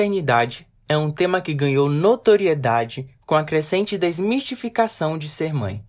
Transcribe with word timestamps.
maternidade 0.00 0.66
é 0.88 0.96
um 0.96 1.10
tema 1.10 1.42
que 1.42 1.52
ganhou 1.52 1.86
notoriedade 1.86 3.06
com 3.26 3.34
a 3.34 3.44
crescente 3.44 3.98
desmistificação 3.98 5.18
de 5.18 5.28
ser 5.28 5.52
mãe. 5.52 5.82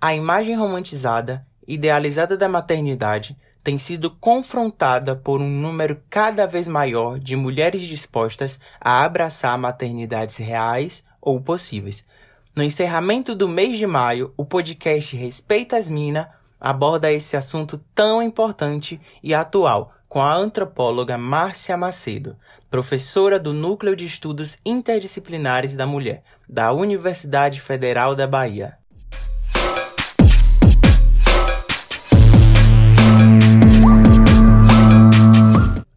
A 0.00 0.14
imagem 0.14 0.54
romantizada, 0.54 1.44
idealizada 1.66 2.36
da 2.36 2.48
maternidade 2.48 3.36
tem 3.64 3.76
sido 3.76 4.12
confrontada 4.12 5.16
por 5.16 5.40
um 5.40 5.48
número 5.48 6.00
cada 6.08 6.46
vez 6.46 6.68
maior 6.68 7.18
de 7.18 7.34
mulheres 7.34 7.82
dispostas 7.82 8.60
a 8.80 9.02
abraçar 9.02 9.58
maternidades 9.58 10.36
reais 10.36 11.04
ou 11.20 11.40
possíveis. 11.40 12.06
No 12.54 12.62
encerramento 12.62 13.34
do 13.34 13.48
mês 13.48 13.76
de 13.76 13.88
maio, 13.88 14.32
o 14.36 14.44
podcast 14.44 15.16
Respeita 15.16 15.76
as 15.76 15.90
Mina 15.90 16.30
aborda 16.60 17.10
esse 17.10 17.36
assunto 17.36 17.76
tão 17.92 18.22
importante 18.22 19.00
e 19.20 19.34
atual 19.34 19.92
com 20.08 20.22
a 20.22 20.34
antropóloga 20.34 21.18
Márcia 21.18 21.76
Macedo, 21.76 22.36
professora 22.70 23.40
do 23.40 23.54
Núcleo 23.54 23.96
de 23.96 24.04
Estudos 24.04 24.58
Interdisciplinares 24.64 25.74
da 25.74 25.86
Mulher, 25.86 26.22
da 26.46 26.70
Universidade 26.70 27.62
Federal 27.62 28.14
da 28.14 28.26
Bahia. 28.26 28.76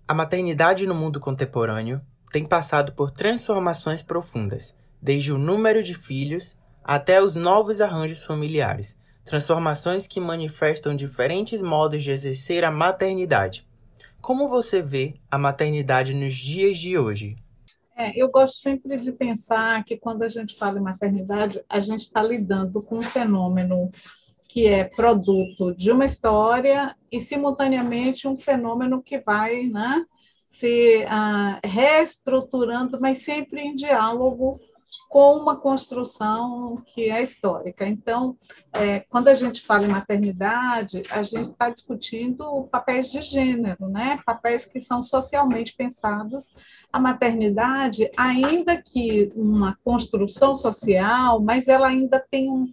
A 0.08 0.14
maternidade 0.14 0.88
no 0.88 0.96
mundo 0.96 1.20
contemporâneo 1.20 2.02
tem 2.32 2.46
passado 2.46 2.94
por 2.94 3.12
transformações 3.12 4.02
profundas, 4.02 4.74
desde 5.02 5.34
o 5.34 5.38
número 5.38 5.84
de 5.84 5.94
filhos 5.94 6.58
até 6.82 7.22
os 7.22 7.36
novos 7.36 7.82
arranjos 7.82 8.24
familiares, 8.24 8.98
transformações 9.26 10.08
que 10.08 10.22
manifestam 10.22 10.96
diferentes 10.96 11.62
modos 11.62 12.02
de 12.02 12.12
exercer 12.12 12.64
a 12.64 12.72
maternidade. 12.72 13.68
Como 14.22 14.48
você 14.48 14.82
vê 14.82 15.16
a 15.30 15.38
maternidade 15.38 16.14
nos 16.14 16.36
dias 16.36 16.78
de 16.78 16.98
hoje? 16.98 17.36
É, 17.98 18.12
eu 18.16 18.30
gosto 18.30 18.58
sempre 18.58 18.98
de 18.98 19.12
pensar 19.12 19.84
que 19.84 19.98
quando 19.98 20.24
a 20.24 20.30
gente 20.30 20.56
fala 20.58 20.80
em 20.80 20.84
maternidade, 20.84 21.64
a 21.68 21.80
gente 21.80 22.02
está 22.02 22.22
lidando 22.22 22.82
com 22.82 23.00
um 23.00 23.02
fenômeno 23.02 23.90
que 24.48 24.68
é 24.68 24.84
produto 24.84 25.74
de 25.76 25.92
uma 25.92 26.06
história 26.06 26.96
e, 27.12 27.20
simultaneamente, 27.20 28.28
um 28.28 28.38
fenômeno 28.38 29.02
que 29.02 29.20
vai 29.20 29.64
né, 29.64 30.06
se 30.46 31.06
uh, 31.06 31.68
reestruturando, 31.68 33.00
mas 33.00 33.20
sempre 33.20 33.62
em 33.62 33.76
diálogo 33.76 34.60
com 35.10 35.36
uma 35.36 35.56
construção 35.56 36.82
que 36.86 37.10
é 37.10 37.22
histórica. 37.22 37.86
Então, 37.86 38.38
é, 38.74 39.02
quando 39.10 39.28
a 39.28 39.34
gente 39.34 39.62
fala 39.62 39.86
em 39.86 39.90
maternidade, 39.90 41.04
a 41.12 41.24
gente 41.24 41.52
está 41.52 41.70
discutindo 41.70 42.64
papéis 42.72 43.12
de 43.12 43.22
gênero, 43.22 43.88
né? 43.90 44.20
papéis 44.26 44.66
que 44.66 44.80
são 44.80 45.04
socialmente 45.04 45.76
pensados. 45.76 46.54
A 46.92 47.00
maternidade, 47.00 48.10
ainda 48.18 48.82
que 48.82 49.32
uma 49.36 49.78
construção 49.84 50.56
social, 50.56 51.42
mas 51.42 51.68
ela 51.68 51.88
ainda 51.88 52.20
tem 52.20 52.50
um, 52.50 52.72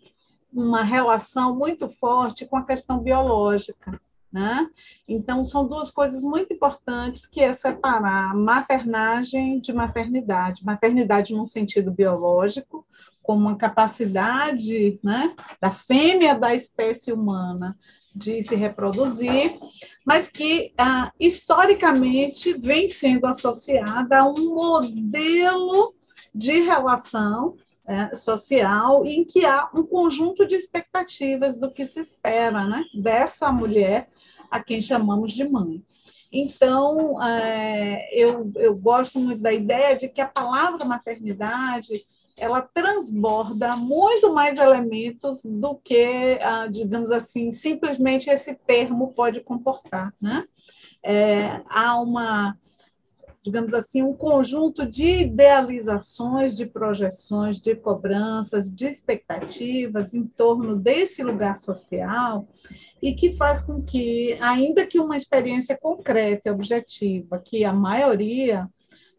uma 0.53 0.83
relação 0.83 1.57
muito 1.57 1.89
forte 1.89 2.47
com 2.47 2.57
a 2.57 2.65
questão 2.65 2.99
biológica. 2.99 4.01
Né? 4.31 4.69
Então, 5.07 5.43
são 5.43 5.67
duas 5.67 5.91
coisas 5.91 6.23
muito 6.23 6.53
importantes, 6.53 7.25
que 7.25 7.41
é 7.41 7.53
separar 7.55 8.35
maternagem 8.35 9.59
de 9.59 9.73
maternidade. 9.73 10.65
Maternidade 10.65 11.35
num 11.35 11.47
sentido 11.47 11.91
biológico, 11.91 12.87
como 13.23 13.41
uma 13.41 13.57
capacidade 13.57 15.01
né, 15.03 15.35
da 15.61 15.71
fêmea 15.71 16.35
da 16.35 16.55
espécie 16.55 17.13
humana 17.13 17.77
de 18.15 18.43
se 18.43 18.55
reproduzir, 18.55 19.57
mas 20.05 20.29
que 20.29 20.75
ah, 20.77 21.13
historicamente 21.19 22.53
vem 22.55 22.89
sendo 22.89 23.27
associada 23.27 24.19
a 24.19 24.29
um 24.29 24.55
modelo 24.55 25.95
de 26.35 26.61
relação 26.61 27.57
é, 27.87 28.15
social 28.15 29.05
em 29.07 29.25
que 29.25 29.47
há 29.47 29.71
um 29.75 29.83
conjunto 29.83 30.47
de 30.47 30.55
expectativas 30.55 31.57
do 31.57 31.73
que 31.73 31.87
se 31.87 32.01
espera 32.01 32.67
né, 32.67 32.85
dessa 32.95 33.51
mulher 33.51 34.11
a 34.51 34.63
quem 34.63 34.81
chamamos 34.81 35.33
de 35.33 35.49
mãe. 35.49 35.83
Então, 36.31 37.23
é, 37.23 38.09
eu, 38.13 38.53
eu 38.57 38.77
gosto 38.77 39.19
muito 39.19 39.41
da 39.41 39.53
ideia 39.53 39.97
de 39.97 40.09
que 40.09 40.21
a 40.21 40.29
palavra 40.29 40.85
maternidade 40.85 42.05
ela 42.39 42.63
transborda 42.63 43.77
muito 43.77 44.33
mais 44.33 44.59
elementos 44.59 45.43
do 45.45 45.75
que, 45.77 46.39
ah, 46.41 46.69
digamos 46.71 47.11
assim, 47.11 47.51
simplesmente 47.51 48.31
esse 48.31 48.55
termo 48.55 49.13
pode 49.13 49.41
comportar. 49.41 50.15
Né? 50.21 50.45
É, 51.03 51.63
há 51.69 52.01
uma, 52.01 52.57
digamos 53.43 53.75
assim, 53.75 54.03
um 54.03 54.15
conjunto 54.15 54.87
de 54.87 55.23
idealizações, 55.23 56.55
de 56.55 56.67
projeções, 56.67 57.61
de 57.61 57.75
cobranças, 57.75 58.73
de 58.73 58.87
expectativas 58.87 60.15
em 60.15 60.25
torno 60.25 60.77
desse 60.77 61.23
lugar 61.23 61.57
social 61.57 62.47
e 63.03 63.15
que 63.15 63.33
faz 63.33 63.61
com 63.61 63.83
que, 63.83 64.37
ainda 64.41 64.87
que 64.87 64.99
uma 64.99 65.17
experiência 65.17 65.77
concreta 65.77 66.49
e 66.49 66.53
objetiva, 66.53 67.39
que 67.39 67.65
a 67.65 67.73
maioria 67.73 68.69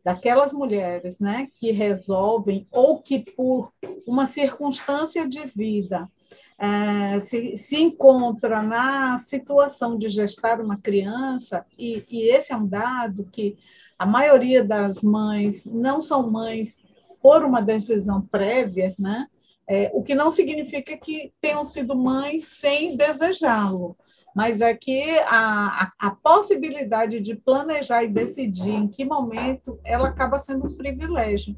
daquelas 0.04 0.54
mulheres 0.54 1.20
né, 1.20 1.48
que 1.56 1.72
resolvem 1.72 2.68
ou 2.72 3.02
que 3.02 3.20
por 3.20 3.72
uma 4.08 4.26
circunstância 4.26 5.28
de 5.28 5.46
vida 5.48 6.10
é, 6.58 7.20
se, 7.22 7.56
se 7.56 7.78
encontra 7.78 8.62
na 8.62 9.18
situação 9.18 9.98
de 9.98 10.10
gestar 10.10 10.60
uma 10.60 10.78
criança, 10.78 11.66
e, 11.78 12.04
e 12.10 12.30
esse 12.30 12.52
é 12.52 12.56
um 12.56 12.68
dado 12.68 13.30
que 13.32 13.58
a 13.98 14.06
maioria 14.06 14.64
das 14.64 15.02
mães 15.02 15.66
não 15.66 16.02
são 16.02 16.30
mães 16.30 16.84
por 17.22 17.44
uma 17.44 17.62
decisão 17.62 18.22
prévia, 18.22 18.94
né? 19.00 19.28
É, 19.72 19.92
o 19.94 20.02
que 20.02 20.16
não 20.16 20.32
significa 20.32 20.98
que 20.98 21.32
tenham 21.40 21.64
sido 21.64 21.96
mães 21.96 22.46
sem 22.46 22.98
desejá-lo, 22.98 23.96
mas 24.36 24.62
é 24.62 24.74
que 24.74 25.04
a, 25.28 25.92
a, 26.00 26.08
a, 26.08 26.10
possibilidade 26.10 27.20
de 27.20 27.36
planejar 27.36 28.04
e 28.04 28.08
decidir 28.08 28.72
em 28.72 28.88
que 28.88 29.06
momento 29.06 29.80
ela 29.86 30.10
acaba 30.10 30.40
sendo 30.40 30.66
um 30.66 30.74
privilégio. 30.74 31.56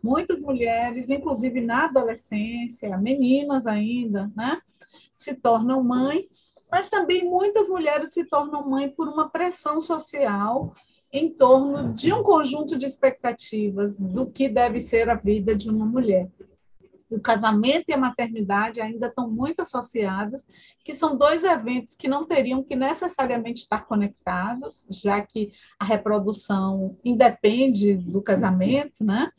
Muitas 0.00 0.40
mulheres, 0.40 1.10
inclusive 1.10 1.60
na 1.60 1.86
adolescência, 1.86 2.96
meninas 2.96 3.66
ainda, 3.66 4.30
né, 4.36 4.60
se 5.12 5.34
tornam 5.34 5.82
mãe, 5.82 6.28
mas 6.70 6.88
também 6.88 7.24
muitas 7.24 7.68
mulheres 7.68 8.12
se 8.12 8.24
tornam 8.24 8.70
mãe 8.70 8.88
por 8.88 9.08
uma 9.08 9.28
pressão 9.28 9.80
social 9.80 10.72
em 11.12 11.28
torno 11.28 11.92
de 11.92 12.12
um 12.12 12.22
conjunto 12.22 12.78
de 12.78 12.86
expectativas 12.86 13.98
do 13.98 14.26
que 14.26 14.48
deve 14.48 14.78
ser 14.78 15.10
a 15.10 15.14
vida 15.14 15.56
de 15.56 15.68
uma 15.68 15.84
mulher 15.84 16.28
o 17.10 17.20
casamento 17.20 17.86
e 17.88 17.92
a 17.92 17.98
maternidade 17.98 18.80
ainda 18.80 19.06
estão 19.06 19.28
muito 19.28 19.62
associadas, 19.62 20.46
que 20.84 20.94
são 20.94 21.16
dois 21.16 21.42
eventos 21.44 21.94
que 21.94 22.08
não 22.08 22.26
teriam 22.26 22.62
que 22.62 22.76
necessariamente 22.76 23.60
estar 23.60 23.86
conectados, 23.86 24.86
já 24.90 25.20
que 25.20 25.52
a 25.78 25.84
reprodução 25.84 26.96
independe 27.04 27.94
do 27.96 28.20
casamento, 28.20 29.02
né? 29.02 29.30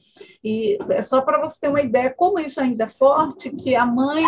E 0.44 0.78
é 0.90 1.02
só 1.02 1.22
para 1.22 1.40
você 1.40 1.60
ter 1.60 1.70
uma 1.70 1.82
ideia 1.82 2.14
como 2.14 2.40
isso 2.40 2.60
ainda 2.60 2.86
é 2.86 2.90
forte, 2.90 3.52
que 3.52 3.76
a 3.76 3.86
mãe 3.86 4.24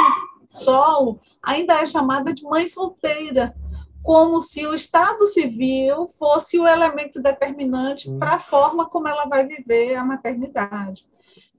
solo 0.46 1.20
ainda 1.42 1.82
é 1.82 1.86
chamada 1.88 2.34
de 2.34 2.44
mãe 2.44 2.68
solteira, 2.68 3.56
como 4.04 4.42
se 4.42 4.66
o 4.66 4.74
Estado 4.74 5.26
civil 5.28 6.08
fosse 6.08 6.60
o 6.60 6.68
elemento 6.68 7.22
determinante 7.22 8.10
hum. 8.10 8.18
para 8.18 8.36
a 8.36 8.40
forma 8.40 8.90
como 8.90 9.08
ela 9.08 9.26
vai 9.26 9.46
viver 9.46 9.96
a 9.96 10.04
maternidade. 10.04 11.06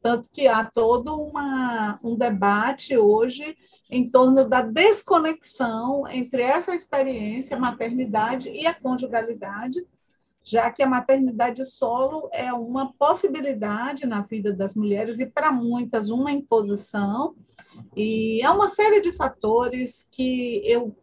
Tanto 0.02 0.30
que 0.30 0.48
há 0.48 0.64
todo 0.64 1.14
uma, 1.14 1.98
um 2.02 2.16
debate 2.16 2.96
hoje 2.96 3.56
em 3.88 4.08
torno 4.08 4.48
da 4.48 4.62
desconexão 4.62 6.08
entre 6.08 6.42
essa 6.42 6.74
experiência, 6.74 7.56
a 7.56 7.60
maternidade 7.60 8.50
e 8.50 8.66
a 8.66 8.74
conjugalidade, 8.74 9.86
já 10.42 10.70
que 10.70 10.82
a 10.82 10.88
maternidade 10.88 11.64
solo 11.64 12.28
é 12.32 12.52
uma 12.52 12.92
possibilidade 12.94 14.06
na 14.06 14.22
vida 14.22 14.52
das 14.52 14.74
mulheres 14.74 15.20
e, 15.20 15.26
para 15.26 15.52
muitas, 15.52 16.10
uma 16.10 16.32
imposição. 16.32 17.36
E 17.96 18.42
é 18.42 18.50
uma 18.50 18.66
série 18.66 19.00
de 19.00 19.12
fatores 19.12 20.08
que 20.10 20.62
eu 20.64 20.96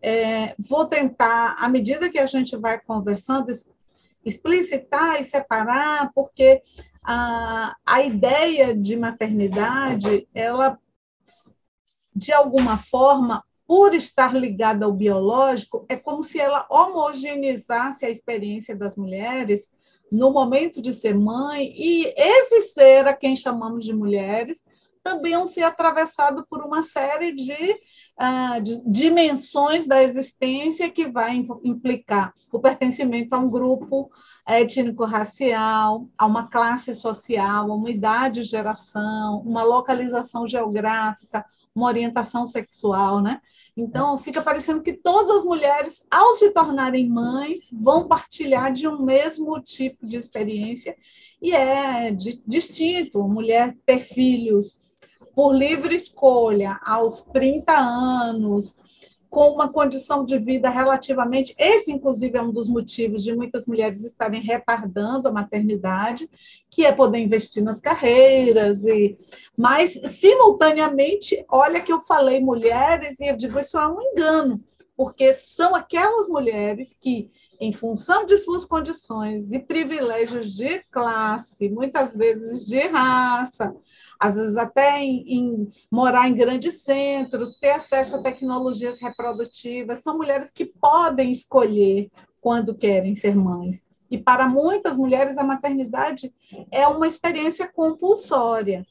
é, 0.00 0.54
vou 0.58 0.86
tentar, 0.86 1.56
à 1.58 1.68
medida 1.68 2.10
que 2.10 2.18
a 2.18 2.26
gente 2.26 2.56
vai 2.56 2.78
conversando, 2.78 3.50
explicitar 4.24 5.20
e 5.20 5.24
separar, 5.24 6.12
porque 6.14 6.62
a, 7.10 7.74
a 7.86 8.02
ideia 8.02 8.74
de 8.74 8.94
maternidade, 8.94 10.28
ela, 10.34 10.78
de 12.14 12.34
alguma 12.34 12.76
forma, 12.76 13.42
por 13.66 13.94
estar 13.94 14.34
ligada 14.34 14.84
ao 14.84 14.92
biológico, 14.92 15.86
é 15.88 15.96
como 15.96 16.22
se 16.22 16.38
ela 16.38 16.66
homogeneizasse 16.68 18.04
a 18.04 18.10
experiência 18.10 18.76
das 18.76 18.94
mulheres 18.94 19.72
no 20.12 20.30
momento 20.30 20.82
de 20.82 20.92
ser 20.92 21.14
mãe, 21.14 21.72
e 21.74 22.12
esse 22.14 22.74
ser, 22.74 23.08
a 23.08 23.14
quem 23.14 23.34
chamamos 23.34 23.86
de 23.86 23.94
mulheres, 23.94 24.64
também 25.02 25.32
é 25.32 25.38
um 25.38 25.46
ser 25.46 25.62
atravessado 25.62 26.46
por 26.48 26.60
uma 26.62 26.82
série 26.82 27.32
de, 27.32 27.54
uh, 28.20 28.60
de 28.62 28.82
dimensões 28.84 29.86
da 29.86 30.02
existência 30.02 30.90
que 30.90 31.08
vai 31.08 31.42
implicar 31.64 32.34
o 32.52 32.58
pertencimento 32.58 33.34
a 33.34 33.38
um 33.38 33.48
grupo 33.48 34.10
étnico-racial, 34.48 36.08
a 36.16 36.26
uma 36.26 36.48
classe 36.48 36.94
social, 36.94 37.70
a 37.70 37.74
uma 37.74 37.90
idade 37.90 38.40
de 38.40 38.48
geração, 38.48 39.42
uma 39.44 39.62
localização 39.62 40.48
geográfica, 40.48 41.44
uma 41.74 41.86
orientação 41.86 42.46
sexual, 42.46 43.20
né? 43.20 43.38
Então, 43.76 44.18
fica 44.18 44.42
parecendo 44.42 44.82
que 44.82 44.92
todas 44.92 45.30
as 45.30 45.44
mulheres, 45.44 46.04
ao 46.10 46.34
se 46.34 46.50
tornarem 46.50 47.08
mães, 47.08 47.68
vão 47.72 48.08
partilhar 48.08 48.72
de 48.72 48.88
um 48.88 49.04
mesmo 49.04 49.60
tipo 49.60 50.04
de 50.04 50.16
experiência, 50.16 50.96
e 51.40 51.52
é 51.52 52.10
distinto. 52.10 53.22
A 53.22 53.28
mulher 53.28 53.76
ter 53.86 54.00
filhos 54.00 54.80
por 55.34 55.52
livre 55.52 55.94
escolha 55.94 56.80
aos 56.84 57.22
30 57.22 57.72
anos, 57.72 58.76
com 59.30 59.50
uma 59.50 59.68
condição 59.68 60.24
de 60.24 60.38
vida 60.38 60.70
relativamente. 60.70 61.54
Esse, 61.58 61.92
inclusive, 61.92 62.38
é 62.38 62.42
um 62.42 62.52
dos 62.52 62.68
motivos 62.68 63.22
de 63.22 63.34
muitas 63.34 63.66
mulheres 63.66 64.04
estarem 64.04 64.42
retardando 64.42 65.28
a 65.28 65.32
maternidade, 65.32 66.28
que 66.70 66.84
é 66.84 66.92
poder 66.92 67.18
investir 67.18 67.62
nas 67.62 67.80
carreiras. 67.80 68.84
E, 68.84 69.16
mas, 69.56 69.92
simultaneamente, 69.92 71.44
olha 71.48 71.80
que 71.80 71.92
eu 71.92 72.00
falei 72.00 72.40
mulheres, 72.40 73.20
e 73.20 73.28
eu 73.28 73.36
digo 73.36 73.58
isso 73.58 73.78
é 73.78 73.86
um 73.86 74.00
engano, 74.00 74.62
porque 74.96 75.34
são 75.34 75.74
aquelas 75.74 76.26
mulheres 76.26 76.96
que, 76.98 77.30
em 77.60 77.72
função 77.72 78.24
de 78.24 78.38
suas 78.38 78.64
condições 78.64 79.52
e 79.52 79.58
privilégios 79.58 80.52
de 80.54 80.80
classe, 80.90 81.68
muitas 81.68 82.14
vezes 82.14 82.66
de 82.66 82.80
raça, 82.86 83.74
às 84.18 84.36
vezes 84.36 84.56
até 84.56 85.00
em, 85.00 85.24
em, 85.26 85.72
morar 85.90 86.28
em 86.28 86.34
grandes 86.34 86.82
centros, 86.82 87.56
ter 87.58 87.70
acesso 87.70 88.16
a 88.16 88.22
tecnologias 88.22 89.00
reprodutivas. 89.00 90.00
São 90.00 90.16
mulheres 90.16 90.50
que 90.50 90.66
podem 90.66 91.32
escolher 91.32 92.10
quando 92.40 92.74
querem 92.74 93.16
ser 93.16 93.34
mães. 93.34 93.86
E 94.10 94.16
para 94.16 94.48
muitas 94.48 94.96
mulheres, 94.96 95.36
a 95.36 95.44
maternidade 95.44 96.32
é 96.70 96.86
uma 96.86 97.06
experiência 97.06 97.70
compulsória. 97.70 98.86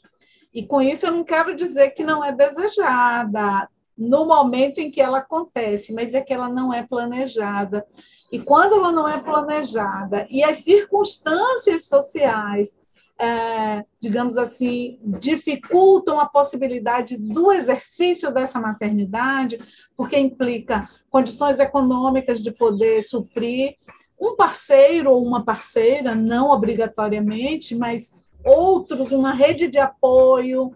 E 0.54 0.66
com 0.66 0.82
isso, 0.82 1.08
eu 1.08 1.12
não 1.12 1.24
quero 1.24 1.56
dizer 1.56 1.92
que 1.92 2.04
não 2.04 2.24
é 2.24 2.32
desejada 2.32 3.68
no 3.98 4.26
momento 4.26 4.78
em 4.78 4.92
que 4.92 5.02
ela 5.02 5.18
acontece, 5.20 5.92
mas 5.92 6.14
é 6.14 6.22
que 6.22 6.34
ela 6.34 6.48
não 6.48 6.72
é 6.72 6.86
planejada. 6.86 7.86
E 8.32 8.40
quando 8.40 8.76
ela 8.76 8.92
não 8.92 9.08
é 9.08 9.20
planejada 9.20 10.28
e 10.30 10.44
as 10.44 10.58
circunstâncias 10.58 11.88
sociais 11.88 12.78
é, 13.20 13.84
digamos 14.00 14.38
assim, 14.38 15.00
dificultam 15.04 16.20
a 16.20 16.28
possibilidade 16.28 17.18
do 17.18 17.52
exercício 17.52 18.32
dessa 18.32 18.60
maternidade, 18.60 19.58
porque 19.96 20.18
implica 20.18 20.88
condições 21.10 21.60
econômicas 21.60 22.40
de 22.40 22.52
poder 22.52 23.02
suprir 23.02 23.76
um 24.20 24.36
parceiro 24.36 25.12
ou 25.12 25.26
uma 25.26 25.44
parceira, 25.44 26.14
não 26.14 26.52
obrigatoriamente, 26.52 27.76
mas 27.76 28.12
outros, 28.44 29.12
uma 29.12 29.34
rede 29.34 29.68
de 29.68 29.80
apoio, 29.80 30.76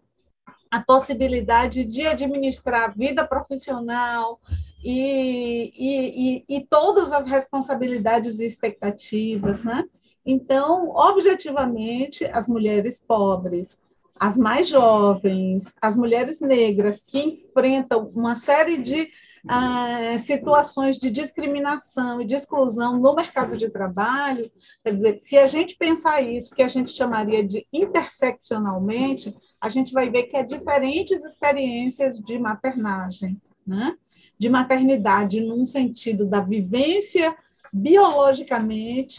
a 0.69 0.79
possibilidade 0.79 1.83
de 1.83 2.07
administrar 2.07 2.83
a 2.83 2.93
vida 2.93 3.25
profissional 3.25 4.39
e, 4.83 5.71
e, 5.75 6.57
e, 6.57 6.65
todas 6.65 7.11
as 7.11 7.27
responsabilidades 7.27 8.39
e 8.39 8.45
expectativas, 8.45 9.63
né? 9.63 9.83
Então, 10.25 10.89
objetivamente, 10.89 12.25
as 12.25 12.47
mulheres 12.47 13.03
pobres, 13.05 13.83
as 14.19 14.37
mais 14.37 14.67
jovens, 14.67 15.73
as 15.81 15.97
mulheres 15.97 16.41
negras 16.41 17.01
que 17.01 17.19
enfrentam 17.19 18.11
uma 18.13 18.35
série 18.35 18.77
de 18.77 19.09
ah, 19.47 20.17
situações 20.19 20.97
de 20.97 21.09
discriminação 21.09 22.21
e 22.21 22.25
de 22.25 22.35
exclusão 22.35 22.99
no 22.99 23.15
mercado 23.15 23.57
de 23.57 23.69
trabalho, 23.69 24.51
quer 24.83 24.93
dizer, 24.93 25.19
se 25.19 25.37
a 25.37 25.47
gente 25.47 25.75
pensar 25.75 26.21
isso, 26.21 26.53
que 26.53 26.61
a 26.61 26.67
gente 26.67 26.91
chamaria 26.91 27.45
de 27.45 27.65
interseccionalmente, 27.73 29.35
a 29.59 29.69
gente 29.69 29.91
vai 29.91 30.09
ver 30.09 30.23
que 30.23 30.37
há 30.37 30.43
diferentes 30.43 31.23
experiências 31.23 32.19
de 32.19 32.37
maternagem, 32.37 33.41
né? 33.65 33.95
de 34.37 34.49
maternidade 34.49 35.39
num 35.41 35.65
sentido 35.65 36.25
da 36.25 36.39
vivência 36.39 37.35
biologicamente 37.71 39.17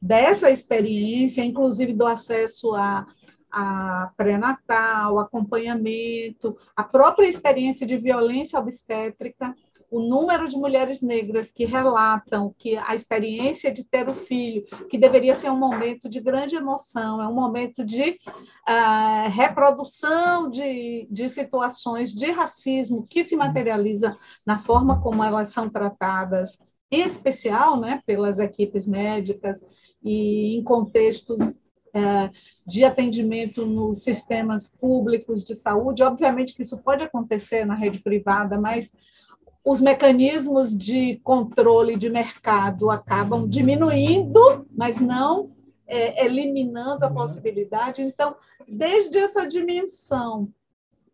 dessa 0.00 0.50
experiência, 0.50 1.44
inclusive 1.44 1.92
do 1.92 2.06
acesso 2.06 2.74
a, 2.74 3.06
a 3.50 4.12
pré-natal, 4.16 5.18
acompanhamento, 5.18 6.56
a 6.76 6.84
própria 6.84 7.28
experiência 7.28 7.86
de 7.86 7.96
violência 7.96 8.58
obstétrica, 8.58 9.54
o 9.90 10.00
número 10.00 10.48
de 10.48 10.56
mulheres 10.56 11.00
negras 11.00 11.50
que 11.50 11.64
relatam 11.64 12.54
que 12.58 12.76
a 12.76 12.94
experiência 12.94 13.72
de 13.72 13.84
ter 13.84 14.08
o 14.08 14.14
filho, 14.14 14.64
que 14.88 14.98
deveria 14.98 15.34
ser 15.34 15.50
um 15.50 15.58
momento 15.58 16.08
de 16.08 16.20
grande 16.20 16.56
emoção, 16.56 17.22
é 17.22 17.28
um 17.28 17.34
momento 17.34 17.84
de 17.84 18.18
uh, 18.68 19.30
reprodução 19.30 20.50
de, 20.50 21.06
de 21.10 21.28
situações 21.28 22.14
de 22.14 22.30
racismo 22.30 23.06
que 23.08 23.24
se 23.24 23.36
materializa 23.36 24.16
na 24.44 24.58
forma 24.58 25.00
como 25.00 25.22
elas 25.22 25.52
são 25.52 25.68
tratadas, 25.68 26.58
em 26.90 27.02
especial 27.02 27.80
né, 27.80 28.00
pelas 28.06 28.38
equipes 28.38 28.86
médicas 28.86 29.64
e 30.02 30.56
em 30.56 30.62
contextos 30.62 31.60
é, 31.92 32.30
de 32.66 32.84
atendimento 32.84 33.64
nos 33.64 34.02
sistemas 34.02 34.68
públicos 34.68 35.42
de 35.42 35.54
saúde. 35.54 36.02
Obviamente 36.02 36.54
que 36.54 36.62
isso 36.62 36.78
pode 36.78 37.02
acontecer 37.02 37.64
na 37.64 37.74
rede 37.74 38.00
privada, 38.00 38.60
mas 38.60 38.92
os 39.66 39.80
mecanismos 39.80 40.78
de 40.78 41.16
controle 41.24 41.96
de 41.96 42.08
mercado 42.08 42.88
acabam 42.88 43.48
diminuindo, 43.48 44.64
mas 44.70 45.00
não 45.00 45.50
é, 45.88 46.24
eliminando 46.24 47.04
a 47.04 47.10
possibilidade. 47.10 48.00
Então, 48.00 48.36
desde 48.68 49.18
essa 49.18 49.44
dimensão 49.44 50.48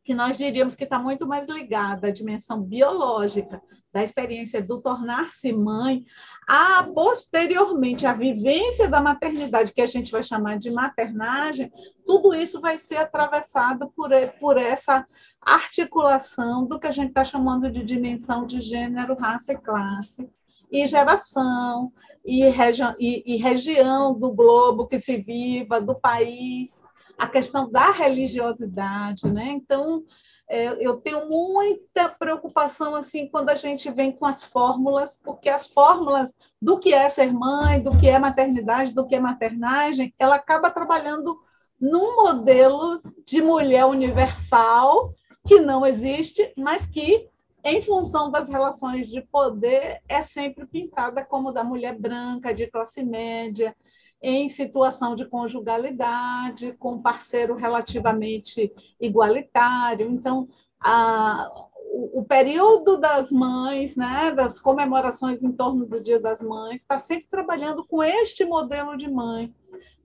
que 0.05 0.15
nós 0.15 0.37
diríamos 0.37 0.75
que 0.75 0.85
está 0.85 0.99
muito 0.99 1.27
mais 1.27 1.49
ligada 1.49 2.09
à 2.09 2.11
dimensão 2.11 2.61
biológica 2.61 3.63
da 3.93 4.03
experiência 4.03 4.63
do 4.63 4.81
tornar-se 4.81 5.53
mãe, 5.53 6.05
a 6.49 6.83
posteriormente 6.83 8.07
a 8.07 8.13
vivência 8.13 8.89
da 8.89 9.01
maternidade, 9.01 9.73
que 9.73 9.83
a 9.83 9.87
gente 9.87 10.11
vai 10.11 10.25
chamar 10.25 10.59
de 10.59 10.71
maternagem, 10.71 11.71
tudo 12.07 12.35
isso 12.35 12.61
vai 12.61 12.79
ser 12.79 12.97
atravessado 12.97 13.93
por, 13.95 14.11
por 14.41 14.57
essa 14.57 15.05
articulação 15.41 16.67
do 16.67 16.81
que 16.81 16.87
a 16.87 16.93
gente 16.93 17.09
está 17.09 17.23
chamando 17.23 17.71
de 17.71 17.85
dimensão 17.85 18.47
de 18.47 18.61
gênero, 18.61 19.15
raça 19.15 19.53
e 19.53 19.59
classe, 19.59 20.29
e 20.71 20.87
geração, 20.87 21.93
e, 22.25 22.49
regi 22.49 22.83
e, 22.99 23.35
e 23.35 23.37
região 23.37 24.19
do 24.19 24.33
globo 24.33 24.87
que 24.87 24.99
se 24.99 25.19
viva, 25.19 25.81
do 25.81 25.95
país 25.95 26.81
a 27.23 27.29
questão 27.29 27.71
da 27.71 27.93
religiosidade, 27.93 29.31
né? 29.31 29.51
Então, 29.53 30.03
é, 30.51 30.75
eu 30.85 30.97
tenho 30.97 31.29
muita 31.29 32.09
preocupação 32.09 32.97
assim 32.97 33.29
quando 33.29 33.51
a 33.51 33.55
gente 33.55 33.89
vem 33.93 34.11
com 34.11 34.27
as 34.27 34.45
fórmulas, 34.45 35.21
porque 35.23 35.49
as 35.49 35.69
fórmulas 35.69 36.37
do 36.61 36.81
que 36.81 36.93
é 36.93 37.09
ser 37.09 37.33
mãe, 37.33 37.81
do 37.81 37.97
que 37.97 38.09
é 38.09 38.19
maternidade, 38.19 38.93
do 38.93 39.07
que 39.07 39.15
é 39.15 39.21
maternagem, 39.21 40.13
ela 40.19 40.35
acaba 40.35 40.69
trabalhando 40.69 41.33
num 41.81 42.17
modelo 42.17 43.01
de 43.25 43.41
mulher 43.41 43.85
universal 43.87 45.15
que 45.47 45.61
não 45.61 45.87
existe, 45.87 46.53
mas 46.57 46.87
que 46.87 47.29
em 47.65 47.81
função 47.81 48.33
das 48.33 48.49
relações 48.49 49.07
de 49.07 49.23
poder 49.23 50.03
é 50.09 50.23
sempre 50.23 50.67
pintada 50.67 51.25
como 51.25 51.53
da 51.53 51.63
mulher 51.63 51.97
branca, 51.97 52.53
de 52.53 52.67
classe 52.67 53.05
média, 53.05 53.77
em 54.23 54.49
situação 54.49 55.17
de 55.17 55.27
conjugalidade, 55.27 56.75
com 56.79 57.03
parceiro 57.03 57.57
relativamente 57.57 58.73
igualitário. 59.01 60.09
Então, 60.11 60.49
a, 60.79 61.51
o, 61.93 62.21
o, 62.21 62.25
período 62.25 62.99
das 62.99 63.33
mães, 63.33 63.97
né, 63.97 64.31
das 64.31 64.61
comemorações 64.61 65.43
em 65.43 65.51
torno 65.51 65.85
do 65.85 66.01
Dia 66.01 66.21
das 66.21 66.41
Mães, 66.41 66.83
está 66.83 66.99
sempre 66.99 67.27
trabalhando 67.29 67.85
com 67.85 68.03
este 68.03 68.45
modelo 68.45 68.97
de 68.97 69.11
mãe. 69.11 69.53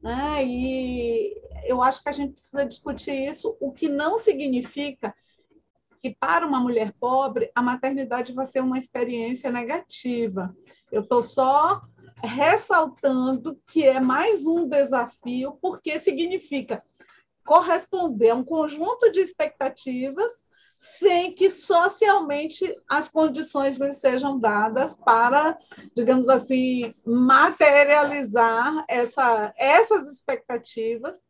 Né? 0.02 0.44
E 0.44 1.40
eu 1.66 1.84
acho 1.84 2.02
que 2.02 2.10
a 2.10 2.14
gente 2.14 2.34
precisa 2.34 2.66
discutir 2.66 3.14
isso, 3.14 3.56
o 3.60 3.72
que 3.72 3.88
não 3.88 4.18
significa 4.18 5.14
que 6.00 6.16
para 6.20 6.46
uma 6.46 6.60
mulher 6.60 6.94
pobre 7.00 7.52
a 7.54 7.62
maternidade 7.62 8.34
vai 8.34 8.46
ser 8.46 8.62
uma 8.62 8.78
experiência 8.78 9.52
negativa. 9.52 10.56
Eu 10.92 11.02
estou 11.02 11.22
só 11.22 11.82
ressaltando 12.24 13.60
que 13.72 13.86
é 13.86 14.00
mais 14.00 14.46
um 14.46 14.68
desafio, 14.68 15.58
porque 15.62 16.00
significa 16.00 16.84
corresponder 17.46 18.32
a 18.32 18.36
um 18.36 18.44
conjunto 18.44 19.12
de 19.12 19.22
expectativas 19.22 20.46
sem 20.78 21.34
que 21.34 21.50
socialmente 21.50 22.76
as 22.88 23.10
condições 23.10 23.80
lhes 23.80 23.98
sejam 23.98 24.38
dadas 24.38 24.94
para, 24.96 25.58
digamos 25.96 26.30
assim, 26.30 26.94
materializar 27.04 28.86
essa, 28.88 29.52
essas 29.58 30.08
expectativas, 30.08 31.26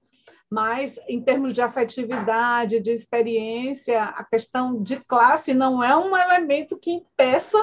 mas 0.49 0.99
em 1.07 1.21
termos 1.21 1.53
de 1.53 1.61
afetividade, 1.61 2.81
de 2.81 2.91
experiência, 2.91 4.03
a 4.03 4.23
questão 4.23 4.81
de 4.81 4.97
classe 5.01 5.53
não 5.53 5.83
é 5.83 5.95
um 5.95 6.15
elemento 6.15 6.77
que 6.77 6.91
impeça 6.91 7.57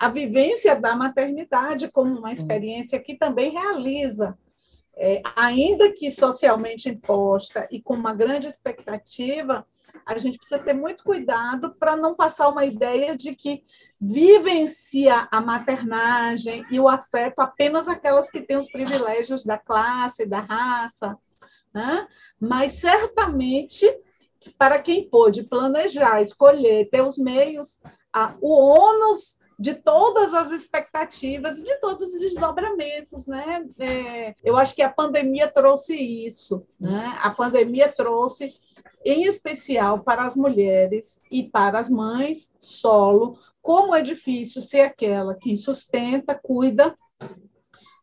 a 0.00 0.08
vivência 0.08 0.74
da 0.74 0.96
maternidade 0.96 1.90
como 1.90 2.18
uma 2.18 2.32
experiência 2.32 2.98
que 2.98 3.18
também 3.18 3.50
realiza, 3.50 4.36
é, 4.96 5.20
ainda 5.36 5.92
que 5.92 6.10
socialmente 6.10 6.88
imposta 6.88 7.68
e 7.70 7.82
com 7.82 7.92
uma 7.92 8.14
grande 8.14 8.48
expectativa, 8.48 9.66
a 10.06 10.16
gente 10.16 10.38
precisa 10.38 10.58
ter 10.58 10.72
muito 10.72 11.04
cuidado 11.04 11.74
para 11.78 11.96
não 11.96 12.14
passar 12.14 12.48
uma 12.48 12.64
ideia 12.64 13.14
de 13.14 13.34
que 13.34 13.62
vivencia 14.00 15.28
a 15.30 15.38
maternagem 15.38 16.64
e 16.70 16.80
o 16.80 16.88
afeto 16.88 17.40
apenas 17.40 17.86
aquelas 17.86 18.30
que 18.30 18.40
têm 18.40 18.56
os 18.56 18.72
privilégios 18.72 19.44
da 19.44 19.58
classe, 19.58 20.24
da 20.24 20.40
raça, 20.40 21.18
né? 21.74 22.08
mas 22.40 22.72
certamente 22.72 23.86
para 24.56 24.80
quem 24.80 25.06
pôde 25.10 25.42
planejar, 25.42 26.22
escolher, 26.22 26.88
ter 26.88 27.02
os 27.02 27.18
meios, 27.18 27.82
a, 28.10 28.34
o 28.40 28.50
ônus 28.50 29.39
de 29.60 29.74
todas 29.74 30.32
as 30.32 30.50
expectativas, 30.52 31.62
de 31.62 31.78
todos 31.80 32.14
os 32.14 32.20
desdobramentos, 32.20 33.26
né? 33.26 33.62
É, 33.78 34.34
eu 34.42 34.56
acho 34.56 34.74
que 34.74 34.80
a 34.80 34.88
pandemia 34.88 35.46
trouxe 35.48 35.94
isso, 35.94 36.64
né? 36.80 37.18
A 37.20 37.28
pandemia 37.28 37.92
trouxe, 37.94 38.54
em 39.04 39.26
especial 39.26 40.02
para 40.02 40.24
as 40.24 40.34
mulheres 40.34 41.20
e 41.30 41.42
para 41.42 41.78
as 41.78 41.90
mães 41.90 42.54
solo, 42.58 43.38
como 43.60 43.94
é 43.94 44.00
difícil 44.00 44.62
ser 44.62 44.80
aquela 44.80 45.34
que 45.34 45.54
sustenta, 45.58 46.34
cuida, 46.34 46.96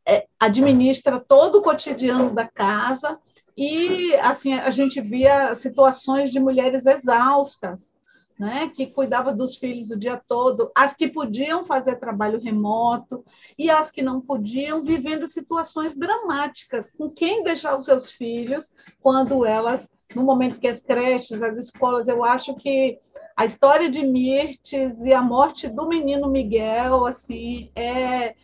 é, 0.08 0.28
administra 0.40 1.20
todo 1.20 1.58
o 1.58 1.64
cotidiano 1.64 2.36
da 2.36 2.48
casa 2.48 3.18
e 3.58 4.14
assim 4.18 4.54
a 4.54 4.70
gente 4.70 5.02
via 5.02 5.56
situações 5.56 6.32
de 6.32 6.40
mulheres 6.40 6.86
exaustas, 6.86 7.97
né, 8.38 8.70
que 8.70 8.88
cuidava 8.88 9.34
dos 9.34 9.56
filhos 9.56 9.90
o 9.90 9.98
dia 9.98 10.22
todo, 10.28 10.72
as 10.76 10.94
que 10.94 11.08
podiam 11.08 11.66
fazer 11.66 11.96
trabalho 11.96 12.40
remoto 12.40 13.24
e 13.58 13.70
as 13.70 13.90
que 13.90 14.02
não 14.02 14.22
podiam, 14.22 14.84
vivendo 14.84 15.28
situações 15.28 15.98
dramáticas, 15.98 16.92
com 16.92 17.10
quem 17.10 17.44
deixar 17.44 17.76
os 17.76 17.86
seus 17.86 18.12
filhos 18.12 18.72
quando 19.02 19.46
elas, 19.46 19.90
no 20.16 20.24
momento 20.24 20.60
que 20.60 20.68
as 20.68 20.82
creches, 20.82 21.42
as 21.42 21.58
escolas, 21.58 22.08
eu 22.08 22.24
acho 22.24 22.56
que 22.56 23.00
a 23.36 23.46
história 23.46 23.90
de 23.90 24.06
Mirtes 24.06 25.02
e 25.02 25.14
a 25.14 25.22
morte 25.22 25.68
do 25.68 25.88
menino 25.88 26.30
Miguel, 26.30 27.06
assim, 27.06 27.72
é 27.76 28.36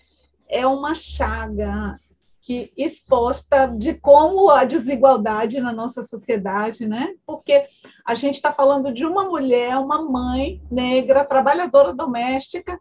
é 0.53 0.67
uma 0.67 0.93
chaga 0.93 1.99
que 2.43 2.73
exposta 2.75 3.67
de 3.67 3.93
como 3.93 4.49
a 4.49 4.65
desigualdade 4.65 5.61
na 5.61 5.71
nossa 5.71 6.03
sociedade, 6.03 6.85
né? 6.85 7.15
Porque 7.25 7.65
a 8.05 8.13
gente 8.13 8.35
está 8.35 8.51
falando 8.51 8.93
de 8.93 9.05
uma 9.05 9.23
mulher, 9.23 9.77
uma 9.77 10.03
mãe 10.03 10.61
negra, 10.69 11.23
trabalhadora 11.23 11.93
doméstica, 11.93 12.77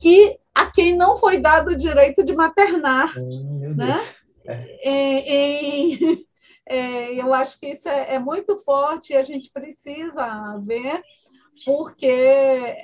que 0.00 0.36
a 0.52 0.66
quem 0.66 0.96
não 0.96 1.16
foi 1.16 1.38
dado 1.38 1.68
o 1.68 1.76
direito 1.76 2.24
de 2.24 2.34
maternar, 2.34 3.14
né? 3.76 3.96
É. 4.44 4.74
E, 4.84 6.26
é, 6.66 7.14
eu 7.14 7.32
acho 7.32 7.60
que 7.60 7.68
isso 7.68 7.88
é, 7.88 8.14
é 8.14 8.18
muito 8.18 8.58
forte 8.58 9.12
e 9.12 9.16
a 9.16 9.22
gente 9.22 9.52
precisa 9.52 10.60
ver 10.64 11.00
porque 11.64 12.06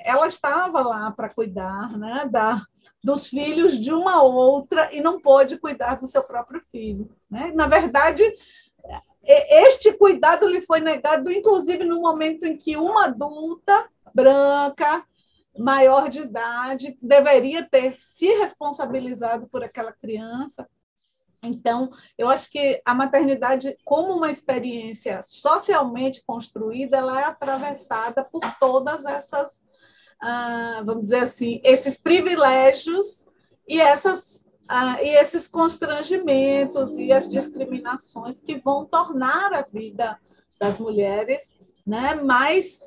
ela 0.05 0.27
estava 0.27 0.81
lá 0.81 1.11
para 1.11 1.33
cuidar 1.33 1.97
né, 1.97 2.27
da, 2.29 2.61
dos 3.03 3.27
filhos 3.27 3.79
de 3.79 3.93
uma 3.93 4.21
outra 4.23 4.93
e 4.93 5.01
não 5.01 5.19
pôde 5.19 5.57
cuidar 5.57 5.95
do 5.95 6.07
seu 6.07 6.23
próprio 6.23 6.61
filho. 6.61 7.09
Né? 7.29 7.51
Na 7.53 7.67
verdade, 7.67 8.23
este 9.25 9.93
cuidado 9.93 10.47
lhe 10.47 10.61
foi 10.61 10.79
negado, 10.79 11.31
inclusive 11.31 11.83
no 11.83 12.01
momento 12.01 12.45
em 12.45 12.57
que 12.57 12.75
uma 12.75 13.05
adulta 13.05 13.87
branca, 14.13 15.03
maior 15.57 16.09
de 16.09 16.21
idade, 16.21 16.97
deveria 17.01 17.63
ter 17.63 17.95
se 17.99 18.27
responsabilizado 18.27 19.47
por 19.47 19.63
aquela 19.63 19.93
criança, 19.93 20.67
então, 21.43 21.91
eu 22.17 22.29
acho 22.29 22.49
que 22.49 22.81
a 22.85 22.93
maternidade, 22.93 23.77
como 23.83 24.13
uma 24.13 24.31
experiência 24.31 25.21
socialmente 25.21 26.23
construída, 26.25 26.97
ela 26.97 27.19
é 27.19 27.25
atravessada 27.25 28.23
por 28.23 28.41
todas 28.59 29.03
essas, 29.05 29.67
ah, 30.21 30.81
vamos 30.85 31.05
dizer 31.05 31.19
assim, 31.19 31.59
esses 31.63 32.01
privilégios 32.01 33.27
e 33.67 33.79
essas 33.81 34.51
ah, 34.67 35.01
e 35.03 35.09
esses 35.09 35.47
constrangimentos 35.47 36.97
e 36.97 37.11
as 37.11 37.29
discriminações 37.29 38.39
que 38.39 38.57
vão 38.57 38.85
tornar 38.85 39.53
a 39.53 39.61
vida 39.61 40.17
das 40.57 40.77
mulheres, 40.77 41.59
né, 41.85 42.15
mais 42.15 42.81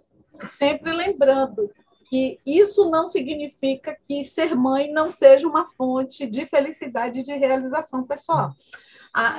sempre 0.45 0.93
lembrando 0.93 1.71
que 2.09 2.39
isso 2.47 2.89
não 2.91 3.09
significa 3.09 3.97
que 4.05 4.25
ser 4.25 4.55
mãe 4.55 4.93
não 4.93 5.11
seja 5.11 5.47
uma 5.47 5.67
fonte 5.67 6.27
de 6.27 6.47
felicidade 6.47 7.21
e 7.21 7.23
de 7.23 7.33
realização 7.35 8.05
pessoal. 8.05 8.53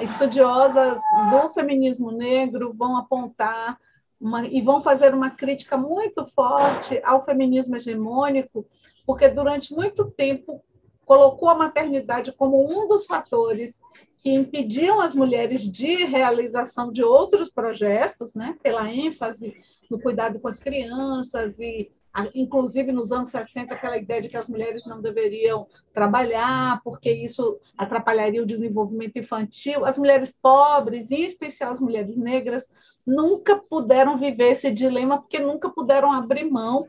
Estudiosas 0.01 0.99
do 1.29 1.49
feminismo 1.53 2.11
negro 2.11 2.73
vão 2.73 2.97
apontar 2.97 3.77
uma, 4.19 4.45
e 4.45 4.61
vão 4.61 4.81
fazer 4.81 5.13
uma 5.13 5.29
crítica 5.29 5.77
muito 5.77 6.25
forte 6.25 6.99
ao 7.03 7.23
feminismo 7.23 7.75
hegemônico, 7.75 8.65
porque 9.05 9.27
durante 9.29 9.73
muito 9.73 10.09
tempo 10.11 10.63
colocou 11.05 11.47
a 11.47 11.55
maternidade 11.55 12.33
como 12.33 12.69
um 12.69 12.87
dos 12.87 13.05
fatores 13.05 13.79
que 14.17 14.29
impediam 14.29 14.99
as 14.99 15.15
mulheres 15.15 15.61
de 15.61 16.03
realização 16.03 16.91
de 16.91 17.03
outros 17.03 17.49
projetos, 17.49 18.33
né, 18.33 18.57
pela 18.61 18.91
ênfase 18.91 19.55
no 19.89 20.01
cuidado 20.01 20.39
com 20.39 20.47
as 20.47 20.59
crianças 20.59 21.59
e 21.59 21.89
inclusive 22.33 22.91
nos 22.91 23.11
anos 23.11 23.29
60, 23.29 23.73
aquela 23.73 23.97
ideia 23.97 24.21
de 24.21 24.27
que 24.27 24.37
as 24.37 24.47
mulheres 24.47 24.85
não 24.85 25.01
deveriam 25.01 25.67
trabalhar, 25.93 26.81
porque 26.83 27.11
isso 27.11 27.59
atrapalharia 27.77 28.41
o 28.41 28.45
desenvolvimento 28.45 29.17
infantil. 29.17 29.85
As 29.85 29.97
mulheres 29.97 30.37
pobres, 30.41 31.11
em 31.11 31.23
especial 31.23 31.71
as 31.71 31.81
mulheres 31.81 32.17
negras, 32.17 32.69
nunca 33.05 33.55
puderam 33.57 34.17
viver 34.17 34.51
esse 34.51 34.71
dilema, 34.71 35.19
porque 35.19 35.39
nunca 35.39 35.69
puderam 35.69 36.11
abrir 36.11 36.49
mão. 36.49 36.87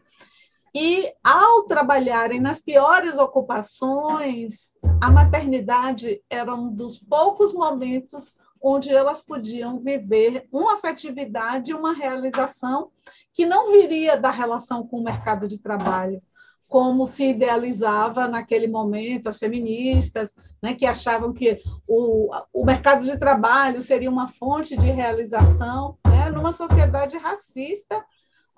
E, 0.74 1.12
ao 1.24 1.64
trabalharem 1.64 2.40
nas 2.40 2.60
piores 2.60 3.18
ocupações, 3.18 4.78
a 5.00 5.10
maternidade 5.10 6.22
era 6.28 6.54
um 6.54 6.72
dos 6.72 6.98
poucos 6.98 7.52
momentos 7.52 8.34
onde 8.60 8.90
elas 8.90 9.22
podiam 9.22 9.78
viver 9.78 10.46
uma 10.52 10.74
afetividade, 10.74 11.72
uma 11.72 11.92
realização 11.92 12.90
que 13.34 13.46
não 13.46 13.72
viria 13.72 14.16
da 14.16 14.30
relação 14.30 14.86
com 14.86 14.98
o 14.98 15.04
mercado 15.04 15.46
de 15.46 15.58
trabalho, 15.58 16.22
como 16.68 17.06
se 17.06 17.30
idealizava 17.30 18.28
naquele 18.28 18.68
momento 18.68 19.28
as 19.28 19.38
feministas, 19.38 20.36
né, 20.62 20.74
que 20.74 20.84
achavam 20.84 21.32
que 21.32 21.60
o, 21.88 22.30
o 22.52 22.64
mercado 22.64 23.04
de 23.04 23.16
trabalho 23.18 23.80
seria 23.80 24.10
uma 24.10 24.28
fonte 24.28 24.76
de 24.76 24.86
realização, 24.86 25.96
né, 26.06 26.28
numa 26.28 26.52
sociedade 26.52 27.16
racista 27.16 28.04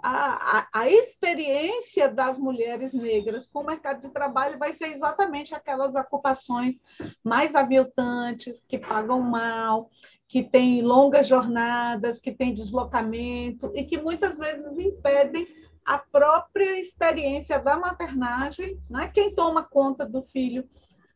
a, 0.03 0.59
a, 0.59 0.69
a, 0.73 0.91
experiência 0.91 2.09
das 2.09 2.39
mulheres 2.39 2.93
negras 2.93 3.47
com 3.47 3.61
o 3.61 3.67
mercado 3.67 4.01
de 4.01 4.09
trabalho 4.09 4.59
vai 4.59 4.73
ser 4.73 4.87
exatamente 4.87 5.55
aquelas 5.55 5.95
ocupações 5.95 6.81
mais 7.23 7.55
aviltantes, 7.55 8.65
que 8.67 8.79
pagam 8.79 9.21
mal, 9.21 9.91
que 10.31 10.45
têm 10.45 10.81
longas 10.81 11.27
jornadas, 11.27 12.21
que 12.21 12.31
têm 12.31 12.55
deslocamento 12.55 13.73
e 13.75 13.83
que 13.83 14.01
muitas 14.01 14.39
vezes 14.39 14.79
impedem 14.79 15.45
a 15.85 15.99
própria 15.99 16.79
experiência 16.79 17.59
da 17.59 17.77
maternagem, 17.77 18.79
né? 18.89 19.11
quem 19.13 19.35
toma 19.35 19.65
conta 19.65 20.07
do 20.07 20.23
filho 20.23 20.65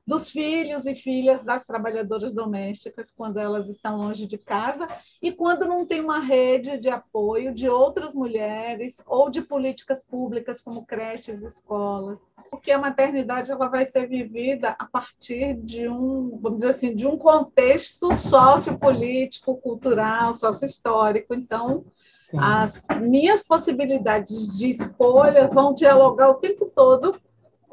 dos 0.07 0.31
filhos 0.31 0.87
e 0.87 0.95
filhas 0.95 1.43
das 1.43 1.65
trabalhadoras 1.65 2.35
domésticas 2.35 3.11
quando 3.11 3.39
elas 3.39 3.69
estão 3.69 3.97
longe 3.97 4.27
de 4.27 4.37
casa 4.37 4.87
e 5.23 5.33
quando 5.33 5.67
não 5.67 5.87
tem 5.87 6.01
uma 6.01 6.21
rede 6.21 6.79
de 6.79 6.91
apoio 6.91 7.55
de 7.55 7.69
outras 7.69 8.15
mulheres 8.15 9.03
ou 9.07 9.31
de 9.31 9.41
políticas 9.41 10.05
públicas 10.05 10.61
como 10.61 10.85
creches, 10.85 11.43
escolas, 11.43 12.23
porque 12.51 12.71
a 12.71 12.79
maternidade 12.79 13.51
ela 13.51 13.69
vai 13.69 13.87
ser 13.87 14.07
vivida 14.07 14.77
a 14.79 14.85
partir 14.85 15.55
de 15.55 15.89
um, 15.89 16.39
vamos 16.41 16.59
dizer 16.59 16.71
assim, 16.71 16.95
de 16.95 17.07
um 17.07 17.17
contexto 17.17 18.15
sociopolítico, 18.15 19.57
cultural, 19.57 20.35
sociohistórico. 20.35 21.35
Então, 21.35 21.85
Sim. 22.21 22.39
as 22.41 22.83
minhas 23.01 23.43
possibilidades 23.43 24.57
de 24.57 24.69
escolha 24.69 25.49
vão 25.49 25.75
dialogar 25.75 26.29
o 26.31 26.35
tempo 26.35 26.71
todo 26.75 27.19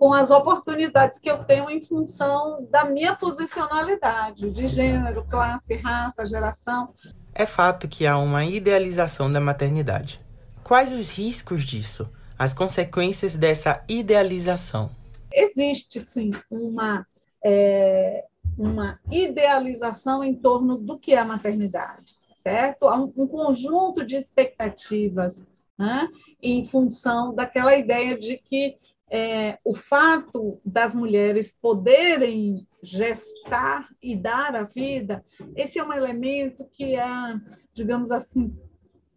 com 0.01 0.15
as 0.15 0.31
oportunidades 0.31 1.20
que 1.20 1.29
eu 1.29 1.43
tenho 1.43 1.70
em 1.70 1.79
função 1.79 2.67
da 2.72 2.86
minha 2.86 3.15
posicionalidade 3.15 4.50
de 4.50 4.67
gênero, 4.67 5.24
classe, 5.29 5.75
raça, 5.75 6.25
geração. 6.25 6.91
É 7.36 7.46
fato 7.46 7.88
que 7.88 8.08
há 8.08 8.17
uma 8.17 8.43
idealização 8.43 9.31
da 9.31 9.39
maternidade. 9.39 10.20
Quais 10.63 10.91
os 10.91 11.12
riscos 11.12 11.63
disso? 11.63 12.10
As 12.36 12.51
consequências 12.51 13.36
dessa 13.36 13.84
idealização? 13.88 14.89
Existe, 15.31 16.01
sim, 16.01 16.31
uma, 16.50 17.05
é, 17.46 18.25
uma 18.58 19.00
idealização 19.12 20.24
em 20.24 20.34
torno 20.34 20.79
do 20.79 20.98
que 20.98 21.13
é 21.13 21.20
a 21.20 21.25
maternidade, 21.25 22.15
certo? 22.34 22.88
Há 22.88 22.96
um, 22.96 23.13
um 23.15 23.27
conjunto 23.27 24.03
de 24.03 24.15
expectativas 24.15 25.46
né, 25.77 26.10
em 26.41 26.65
função 26.65 27.36
daquela 27.36 27.75
ideia 27.75 28.17
de 28.17 28.38
que 28.38 28.79
é, 29.13 29.58
o 29.65 29.74
fato 29.74 30.62
das 30.63 30.96
mulheres 30.96 31.51
poderem 31.51 32.65
gestar 32.82 33.89
e 34.01 34.15
dar 34.15 34.56
a 34.56 34.63
vida, 34.63 35.24
esse 35.53 35.77
é 35.77 35.84
um 35.84 35.91
elemento 35.91 36.63
que 36.72 36.96
a, 36.96 37.38
digamos 37.74 38.10
assim, 38.10 38.58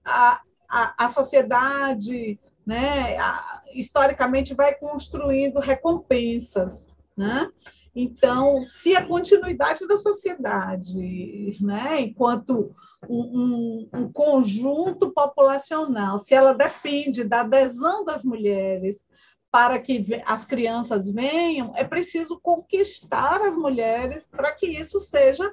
a, 0.04 0.40
a, 0.68 1.04
a 1.04 1.08
sociedade, 1.08 2.40
né, 2.66 3.16
a, 3.18 3.62
historicamente, 3.72 4.52
vai 4.52 4.74
construindo 4.74 5.60
recompensas, 5.60 6.92
né? 7.16 7.48
Então, 7.94 8.60
se 8.64 8.96
a 8.96 9.06
continuidade 9.06 9.86
da 9.86 9.96
sociedade, 9.96 11.56
né, 11.60 12.00
enquanto 12.00 12.74
um, 13.08 13.20
um, 13.20 13.88
um, 14.00 14.12
conjunto 14.12 15.12
populacional, 15.12 16.18
se 16.18 16.34
ela 16.34 16.52
depende 16.52 17.22
da 17.22 17.42
adesão 17.42 18.04
das 18.04 18.24
mulheres 18.24 19.06
para 19.54 19.78
que 19.78 20.20
as 20.26 20.44
crianças 20.44 21.08
venham, 21.08 21.72
é 21.76 21.84
preciso 21.84 22.40
conquistar 22.42 23.40
as 23.40 23.56
mulheres 23.56 24.26
para 24.26 24.50
que 24.50 24.66
isso 24.66 24.98
seja 24.98 25.48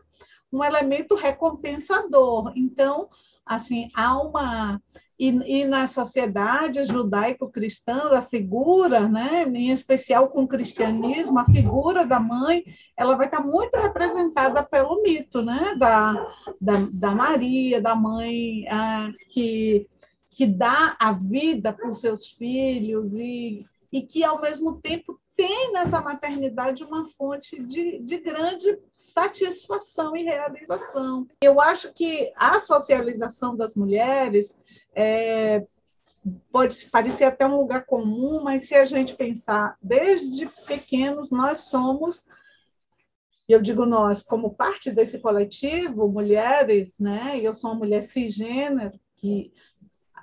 um 0.51 0.63
elemento 0.63 1.13
recompensador. 1.13 2.51
Então, 2.55 3.08
assim, 3.46 3.89
há 3.96 4.20
uma 4.20 4.81
e, 5.20 5.27
e 5.27 5.65
na 5.65 5.86
sociedade 5.86 6.84
judaico-cristã, 6.84 8.10
a 8.17 8.24
figura, 8.24 9.08
né, 9.08 9.43
em 9.43 9.70
especial 9.70 10.29
com 10.29 10.46
o 10.46 10.48
cristianismo, 10.48 11.38
a 11.38 11.46
figura 11.46 12.03
da 12.03 12.20
mãe, 12.20 12.63
ela 12.98 13.15
vai 13.15 13.27
estar 13.27 13.41
muito 13.41 13.77
representada 13.77 14.63
pelo 14.63 15.03
mito 15.03 15.43
né, 15.43 15.75
da, 15.77 16.27
da, 16.60 16.74
da 16.91 17.12
Maria, 17.12 17.79
da 17.79 17.96
mãe 17.96 18.67
ah, 18.67 19.12
que, 19.29 19.88
que 20.36 20.48
dá 20.48 20.98
a 21.00 21.12
vida 21.12 21.72
para 21.72 21.88
os 21.88 22.01
seus 22.01 22.25
filhos 22.25 23.13
e, 23.13 23.63
e 23.91 24.01
que, 24.01 24.24
ao 24.24 24.41
mesmo 24.41 24.79
tempo, 24.81 25.19
tem 25.36 25.71
nessa 25.74 26.00
maternidade 26.00 26.83
uma 26.83 27.05
fonte 27.05 27.62
de, 27.62 28.00
de 28.00 28.17
grande 28.19 28.79
satisfação 28.91 30.15
e 30.15 30.24
realização. 30.24 31.27
Eu 31.41 31.60
acho 31.60 31.91
que 31.93 32.31
a 32.36 32.60
socialização 32.60 33.55
das 33.55 33.75
mulheres 33.75 34.55
é, 34.95 35.65
pode 36.51 36.86
parecer 36.86 37.24
até 37.24 37.45
um 37.45 37.57
lugar 37.57 37.86
comum, 37.86 38.41
mas 38.43 38.67
se 38.67 38.75
a 38.75 38.86
gente 38.86 39.15
pensar, 39.15 39.75
desde 39.81 40.48
pequenos, 40.65 41.31
nós 41.31 41.65
somos, 41.65 42.25
eu 43.48 43.62
digo 43.62 43.86
nós, 43.86 44.24
como 44.24 44.53
parte 44.53 44.91
desse 44.91 45.19
coletivo, 45.19 46.07
mulheres, 46.07 46.98
né? 47.00 47.39
Eu 47.41 47.53
sou 47.55 47.71
uma 47.71 47.79
mulher 47.79 48.03
cisgênero, 48.03 48.98
que 49.15 49.51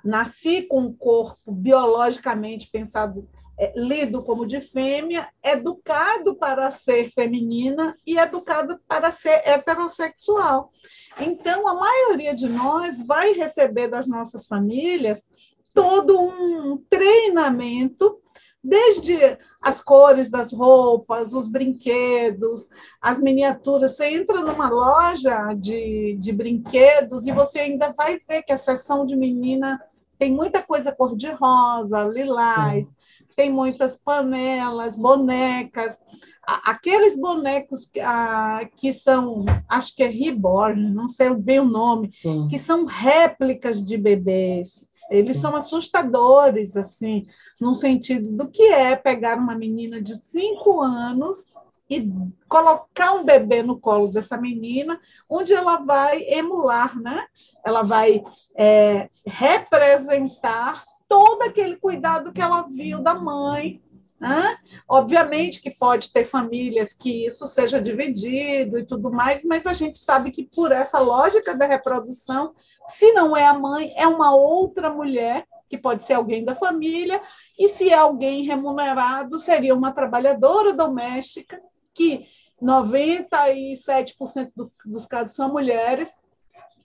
nasci 0.03 0.63
com 0.63 0.81
um 0.81 0.93
corpo 0.93 1.51
biologicamente 1.51 2.69
pensado, 2.71 3.27
é, 3.59 3.73
lido 3.75 4.23
como 4.23 4.45
de 4.45 4.61
fêmea, 4.61 5.27
educado 5.43 6.33
para 6.33 6.71
ser 6.71 7.11
feminina 7.11 7.93
e 8.07 8.17
educado 8.17 8.79
para 8.87 9.11
ser 9.11 9.41
heterossexual. 9.45 10.71
Então, 11.19 11.67
a 11.67 11.73
maioria 11.73 12.33
de 12.33 12.47
nós 12.47 13.05
vai 13.05 13.33
receber 13.33 13.89
das 13.89 14.07
nossas 14.07 14.47
famílias 14.47 15.27
todo 15.73 16.17
um 16.17 16.81
treinamento, 16.89 18.19
desde 18.63 19.37
as 19.61 19.81
cores 19.81 20.29
das 20.29 20.53
roupas, 20.53 21.33
os 21.33 21.47
brinquedos, 21.47 22.69
as 23.01 23.19
miniaturas. 23.19 23.97
Você 23.97 24.05
entra 24.07 24.41
numa 24.41 24.69
loja 24.69 25.53
de, 25.53 26.17
de 26.17 26.31
brinquedos 26.31 27.27
e 27.27 27.31
você 27.31 27.59
ainda 27.59 27.91
vai 27.91 28.19
ver 28.25 28.43
que 28.43 28.53
a 28.53 28.57
seção 28.57 29.05
de 29.05 29.17
menina 29.17 29.81
tem 30.17 30.33
muita 30.33 30.61
coisa 30.61 30.91
cor-de-rosa, 30.91 32.03
lilás, 32.03 32.87
Sim. 32.87 32.95
Tem 33.39 33.49
muitas 33.49 33.95
panelas, 33.95 34.97
bonecas 34.97 35.97
aqueles 36.65 37.15
bonecos 37.15 37.85
que, 37.85 37.99
ah, 37.99 38.67
que 38.75 38.91
são, 38.91 39.45
acho 39.67 39.95
que 39.95 40.03
é 40.03 40.07
reborn, 40.07 40.89
não 40.89 41.07
sei 41.07 41.33
bem 41.33 41.59
o 41.59 41.65
nome, 41.65 42.09
Sim. 42.09 42.47
que 42.49 42.57
são 42.57 42.85
réplicas 42.85 43.83
de 43.83 43.97
bebês. 43.97 44.87
Eles 45.09 45.37
Sim. 45.37 45.41
são 45.41 45.55
assustadores, 45.55 46.75
assim, 46.75 47.27
no 47.61 47.73
sentido 47.73 48.35
do 48.35 48.49
que 48.49 48.63
é 48.63 48.95
pegar 48.95 49.37
uma 49.37 49.55
menina 49.55 50.01
de 50.01 50.15
cinco 50.15 50.81
anos 50.81 51.53
e 51.89 52.11
colocar 52.47 53.13
um 53.13 53.23
bebê 53.23 53.63
no 53.63 53.79
colo 53.79 54.09
dessa 54.09 54.37
menina, 54.37 54.99
onde 55.29 55.53
ela 55.53 55.77
vai 55.77 56.23
emular, 56.23 56.99
né? 56.99 57.25
Ela 57.65 57.81
vai 57.81 58.23
é, 58.55 59.09
representar 59.25 60.83
todo 61.09 61.41
aquele 61.41 61.75
cuidado 61.75 62.31
que 62.31 62.41
ela 62.41 62.61
viu 62.61 63.01
da 63.01 63.15
mãe, 63.15 63.81
né? 64.19 64.57
Obviamente 64.87 65.61
que 65.61 65.71
pode 65.71 66.13
ter 66.13 66.23
famílias 66.23 66.93
que 66.93 67.25
isso 67.25 67.47
seja 67.47 67.81
dividido 67.81 68.77
e 68.77 68.85
tudo 68.85 69.11
mais, 69.11 69.43
mas 69.43 69.65
a 69.65 69.73
gente 69.73 69.97
sabe 69.97 70.29
que 70.29 70.43
por 70.43 70.71
essa 70.71 70.99
lógica 70.99 71.55
da 71.55 71.65
reprodução, 71.65 72.53
se 72.87 73.11
não 73.13 73.35
é 73.35 73.45
a 73.45 73.53
mãe, 73.53 73.91
é 73.95 74.05
uma 74.07 74.35
outra 74.35 74.89
mulher, 74.89 75.47
que 75.67 75.77
pode 75.77 76.03
ser 76.03 76.13
alguém 76.13 76.43
da 76.43 76.53
família, 76.53 77.21
e 77.57 77.67
se 77.67 77.89
é 77.89 77.95
alguém 77.95 78.43
remunerado, 78.43 79.39
seria 79.39 79.73
uma 79.75 79.91
trabalhadora 79.91 80.73
doméstica, 80.73 81.61
que 81.93 82.27
97% 82.61 84.51
do, 84.55 84.71
dos 84.85 85.05
casos 85.05 85.35
são 85.35 85.49
mulheres, 85.49 86.19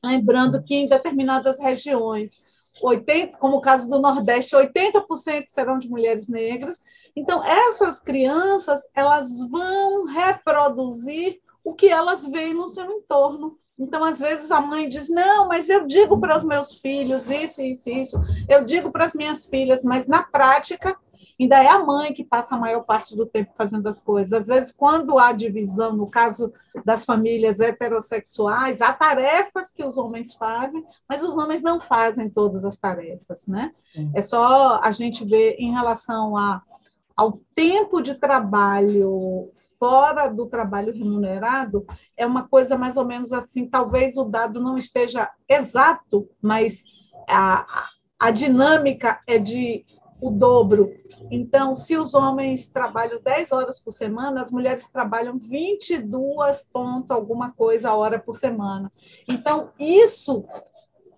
lembrando 0.04 0.62
que 0.62 0.74
em 0.74 0.87
determinadas 0.87 1.58
regiões 1.58 2.43
80, 2.82 3.38
como 3.38 3.56
o 3.56 3.60
caso 3.60 3.88
do 3.88 4.00
Nordeste, 4.00 4.56
80% 4.56 5.44
serão 5.46 5.78
de 5.78 5.88
mulheres 5.88 6.28
negras. 6.28 6.80
Então, 7.14 7.44
essas 7.44 8.00
crianças, 8.00 8.82
elas 8.94 9.38
vão 9.48 10.06
reproduzir 10.06 11.40
o 11.62 11.72
que 11.72 11.88
elas 11.88 12.26
veem 12.26 12.54
no 12.54 12.68
seu 12.68 12.90
entorno. 12.90 13.58
Então, 13.78 14.04
às 14.04 14.20
vezes, 14.20 14.50
a 14.50 14.60
mãe 14.60 14.88
diz: 14.88 15.08
Não, 15.08 15.48
mas 15.48 15.68
eu 15.68 15.87
digo 15.87 16.18
para 16.18 16.37
os 16.37 16.44
meus 16.44 16.76
filhos 16.76 17.30
isso, 17.30 17.60
isso, 17.62 17.90
isso, 17.90 18.20
eu 18.48 18.64
digo 18.64 18.90
para 18.92 19.04
as 19.04 19.14
minhas 19.14 19.46
filhas, 19.46 19.82
mas 19.82 20.06
na 20.06 20.22
prática, 20.22 20.96
ainda 21.38 21.62
é 21.62 21.68
a 21.68 21.85
mãe 21.85 22.12
que 22.12 22.25
passa 22.25 22.55
a 22.55 22.59
maior 22.59 22.85
parte 22.85 23.16
do 23.16 23.27
tempo 23.27 23.53
fazendo 23.57 23.87
as 23.88 24.01
coisas. 24.01 24.33
Às 24.33 24.47
vezes, 24.47 24.73
quando 24.73 25.18
há 25.18 25.33
divisão, 25.33 25.94
no 25.94 26.09
caso 26.09 26.53
das 26.85 27.05
famílias 27.05 27.61
heterossexuais, 27.61 28.81
há 28.81 28.92
tarefas 28.92 29.70
que 29.70 29.85
os 29.85 29.99
homens 29.99 30.35
fazem, 30.35 30.85
mas 31.09 31.23
os 31.23 31.37
homens 31.37 31.62
não 31.62 31.81
fazem 31.81 32.31
todas 32.31 32.64
as 32.64 32.79
tarefas, 32.79 33.47
né? 33.47 33.73
Sim. 33.92 34.12
É 34.14 34.23
só 34.23 34.81
a 34.83 34.90
gente 34.90 35.25
ver 35.25 35.57
em 35.59 35.73
relação 35.73 36.37
a, 36.37 36.62
ao 37.16 37.40
tempo 37.55 38.01
de 38.01 38.14
trabalho 38.14 39.51
fora 39.79 40.29
do 40.29 40.47
trabalho 40.47 40.94
remunerado, 40.94 41.85
é 42.16 42.25
uma 42.25 42.49
coisa 42.49 42.79
mais 42.79 42.97
ou 42.97 43.05
menos 43.05 43.33
assim, 43.33 43.68
talvez 43.68 44.16
o 44.16 44.25
dado 44.25 44.61
não 44.61 44.79
esteja 44.79 45.29
exato, 45.49 46.27
mas 46.40 46.83
a, 47.29 47.66
a 48.18 48.31
dinâmica 48.31 49.20
é 49.27 49.38
de 49.38 49.85
o 50.20 50.31
dobro. 50.31 50.94
Então, 51.31 51.74
se 51.74 51.96
os 51.96 52.14
homens 52.14 52.68
trabalham 52.68 53.20
10 53.20 53.53
horas 53.53 53.79
por 53.79 53.92
semana, 53.92 54.40
as 54.40 54.50
mulheres 54.50 54.90
trabalham 54.90 55.38
22 55.38 56.68
ponto 56.72 57.12
alguma 57.12 57.53
coisa 57.53 57.90
a 57.90 57.94
hora 57.94 58.18
por 58.18 58.37
semana. 58.37 58.92
Então, 59.29 59.70
isso 59.79 60.44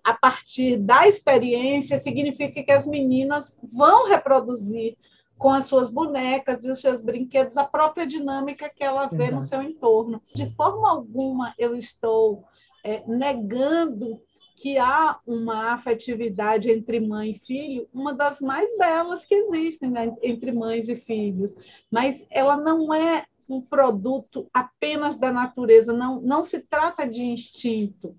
a 0.03 0.13
partir 0.13 0.77
da 0.77 1.07
experiência 1.07 1.97
significa 1.97 2.63
que 2.63 2.71
as 2.71 2.87
meninas 2.87 3.59
vão 3.63 4.07
reproduzir 4.07 4.97
com 5.37 5.49
as 5.49 5.65
suas 5.65 5.89
bonecas 5.89 6.63
e 6.63 6.71
os 6.71 6.79
seus 6.79 7.01
brinquedos 7.01 7.57
a 7.57 7.63
própria 7.63 8.07
dinâmica 8.07 8.71
que 8.73 8.83
ela 8.83 9.07
vê 9.07 9.29
no 9.29 9.43
seu 9.43 9.61
entorno. 9.61 10.21
De 10.33 10.49
forma 10.49 10.89
alguma 10.89 11.53
eu 11.57 11.75
estou 11.75 12.43
é, 12.83 13.03
negando 13.05 14.19
que 14.57 14.75
há 14.79 15.19
uma 15.25 15.71
afetividade 15.73 16.71
entre 16.71 16.99
mãe 16.99 17.29
e 17.29 17.39
filho, 17.39 17.87
uma 17.93 18.11
das 18.11 18.41
mais 18.41 18.75
belas 18.75 19.23
que 19.23 19.35
existem 19.35 19.91
né, 19.91 20.11
entre 20.23 20.51
mães 20.51 20.89
e 20.89 20.95
filhos, 20.95 21.55
mas 21.91 22.25
ela 22.31 22.57
não 22.57 22.91
é 22.91 23.23
um 23.47 23.61
produto 23.61 24.49
apenas 24.51 25.19
da 25.19 25.31
natureza, 25.31 25.93
não, 25.93 26.19
não 26.21 26.43
se 26.43 26.59
trata 26.59 27.07
de 27.07 27.23
instinto. 27.23 28.17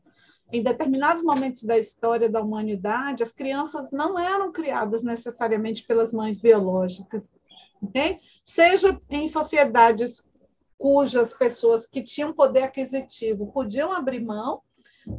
Em 0.52 0.62
determinados 0.62 1.24
momentos 1.24 1.64
da 1.64 1.76
história 1.76 2.30
da 2.30 2.40
humanidade, 2.40 3.24
as 3.24 3.32
crianças 3.32 3.90
não 3.90 4.16
eram 4.16 4.52
criadas 4.52 5.02
necessariamente 5.02 5.84
pelas 5.88 6.12
mães 6.12 6.40
biológicas, 6.40 7.34
entende? 7.82 8.20
seja 8.44 8.98
em 9.10 9.26
sociedades 9.26 10.22
cujas 10.78 11.34
pessoas 11.34 11.84
que 11.84 12.00
tinham 12.00 12.32
poder 12.32 12.62
aquisitivo 12.62 13.50
podiam 13.50 13.92
abrir 13.92 14.20
mão 14.20 14.62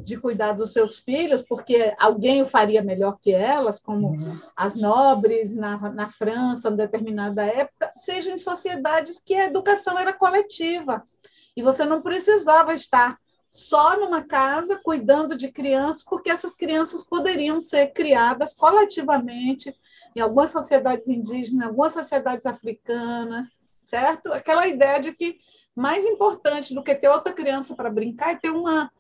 de 0.04 0.18
cuidar 0.18 0.54
dos 0.54 0.72
seus 0.72 1.00
filhos, 1.00 1.42
porque 1.42 1.94
alguém 2.00 2.42
o 2.42 2.46
faria 2.46 2.84
melhor 2.84 3.18
que 3.20 3.34
elas, 3.34 3.80
como 3.80 4.10
uhum. 4.10 4.40
as 4.56 4.76
nobres 4.76 5.56
na, 5.56 5.78
na 5.92 6.10
França, 6.10 6.70
em 6.70 6.76
determinada 6.76 7.44
época, 7.44 7.92
seja 7.96 8.32
em 8.32 8.38
sociedades 8.38 9.20
que 9.20 9.34
a 9.34 9.46
educação 9.46 9.98
era 9.98 10.14
coletiva. 10.14 11.04
E 11.56 11.64
você 11.64 11.84
não 11.86 12.02
precisava 12.02 12.74
estar 12.74 13.18
só 13.50 14.00
numa 14.00 14.22
casa, 14.22 14.80
cuidando 14.84 15.36
de 15.36 15.52
crianças, 15.52 16.04
porque 16.04 16.30
essas 16.30 16.56
crianças 16.56 17.04
poderiam 17.04 17.60
ser 17.60 17.88
criadas 17.88 18.54
coletivamente 18.54 19.76
em 20.16 20.22
algumas 20.22 20.52
sociedades 20.52 21.08
indígenas, 21.08 21.64
em 21.64 21.68
algumas 21.68 21.94
sociedades 21.94 22.46
africanas, 22.46 23.58
certo? 23.82 24.32
Aquela 24.32 24.68
ideia 24.68 25.00
de 25.00 25.14
que 25.14 25.40
mais 25.76 26.06
importante 26.06 26.74
do 26.74 26.84
que 26.84 26.94
ter 26.94 27.10
outra 27.10 27.34
criança 27.34 27.76
para 27.76 27.90
brincar 27.90 28.32
é 28.32 28.36
ter 28.36 28.52
uma, 28.52 28.92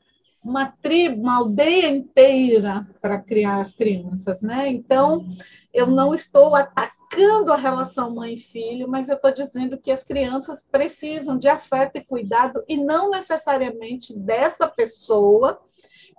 uma 0.43 0.67
tribo, 0.81 1.21
uma 1.21 1.37
aldeia 1.37 1.87
inteira 1.87 2.87
para 3.01 3.19
criar 3.19 3.59
as 3.59 3.73
crianças, 3.73 4.41
né? 4.41 4.69
Então, 4.69 5.27
eu 5.73 5.85
não 5.87 6.13
estou 6.13 6.55
atacando 6.55 7.51
a 7.51 7.57
relação 7.57 8.15
mãe-filho, 8.15 8.87
mas 8.87 9.09
eu 9.09 9.15
estou 9.15 9.31
dizendo 9.31 9.77
que 9.77 9.91
as 9.91 10.03
crianças 10.03 10.67
precisam 10.69 11.37
de 11.37 11.47
afeto 11.47 11.97
e 11.97 12.05
cuidado 12.05 12.63
e 12.67 12.77
não 12.77 13.09
necessariamente 13.09 14.17
dessa 14.17 14.67
pessoa 14.67 15.59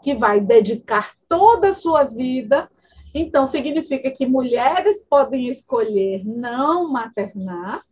que 0.03 0.15
vai 0.15 0.41
dedicar 0.41 1.15
toda 1.29 1.71
a 1.71 1.75
sua 1.75 2.05
vida. 2.05 2.71
Então, 3.15 3.47
significa 3.47 4.11
que 4.11 4.27
mulheres 4.27 5.05
podem 5.09 5.49
escolher 5.49 6.25
não 6.25 6.91
maternar, 6.91 7.83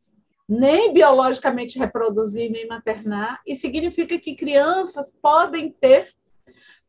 nem 0.49 0.93
biologicamente 0.93 1.79
reproduzir, 1.79 2.51
nem 2.51 2.67
maternar, 2.67 3.41
e 3.47 3.55
significa 3.55 4.19
que 4.19 4.35
crianças 4.35 5.17
podem 5.21 5.71
ter 5.71 6.09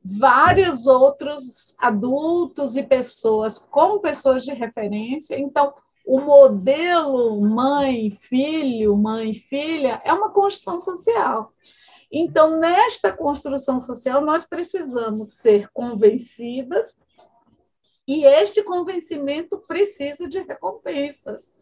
vários 0.04 0.88
outros 0.88 1.76
adultos 1.80 2.76
e 2.76 2.84
pessoas 2.84 3.58
como 3.58 4.00
pessoas 4.00 4.44
de 4.44 4.54
referência. 4.54 5.40
Então, 5.40 5.74
o 6.06 6.20
modelo 6.20 7.40
mãe, 7.42 8.10
filho, 8.10 8.96
mãe, 8.98 9.34
filha 9.34 10.02
é 10.04 10.12
uma 10.12 10.32
construção 10.32 10.80
social. 10.82 11.54
Então, 12.12 12.60
nesta 12.60 13.14
construção 13.14 13.80
social, 13.80 14.22
nós 14.26 14.46
precisamos 14.46 15.36
ser 15.36 15.70
convencidas 15.72 17.00
e 18.08 18.26
este 18.26 18.64
convencimento 18.64 19.60
precisa 19.68 20.28
de 20.28 20.40
recompensas. 20.40 21.54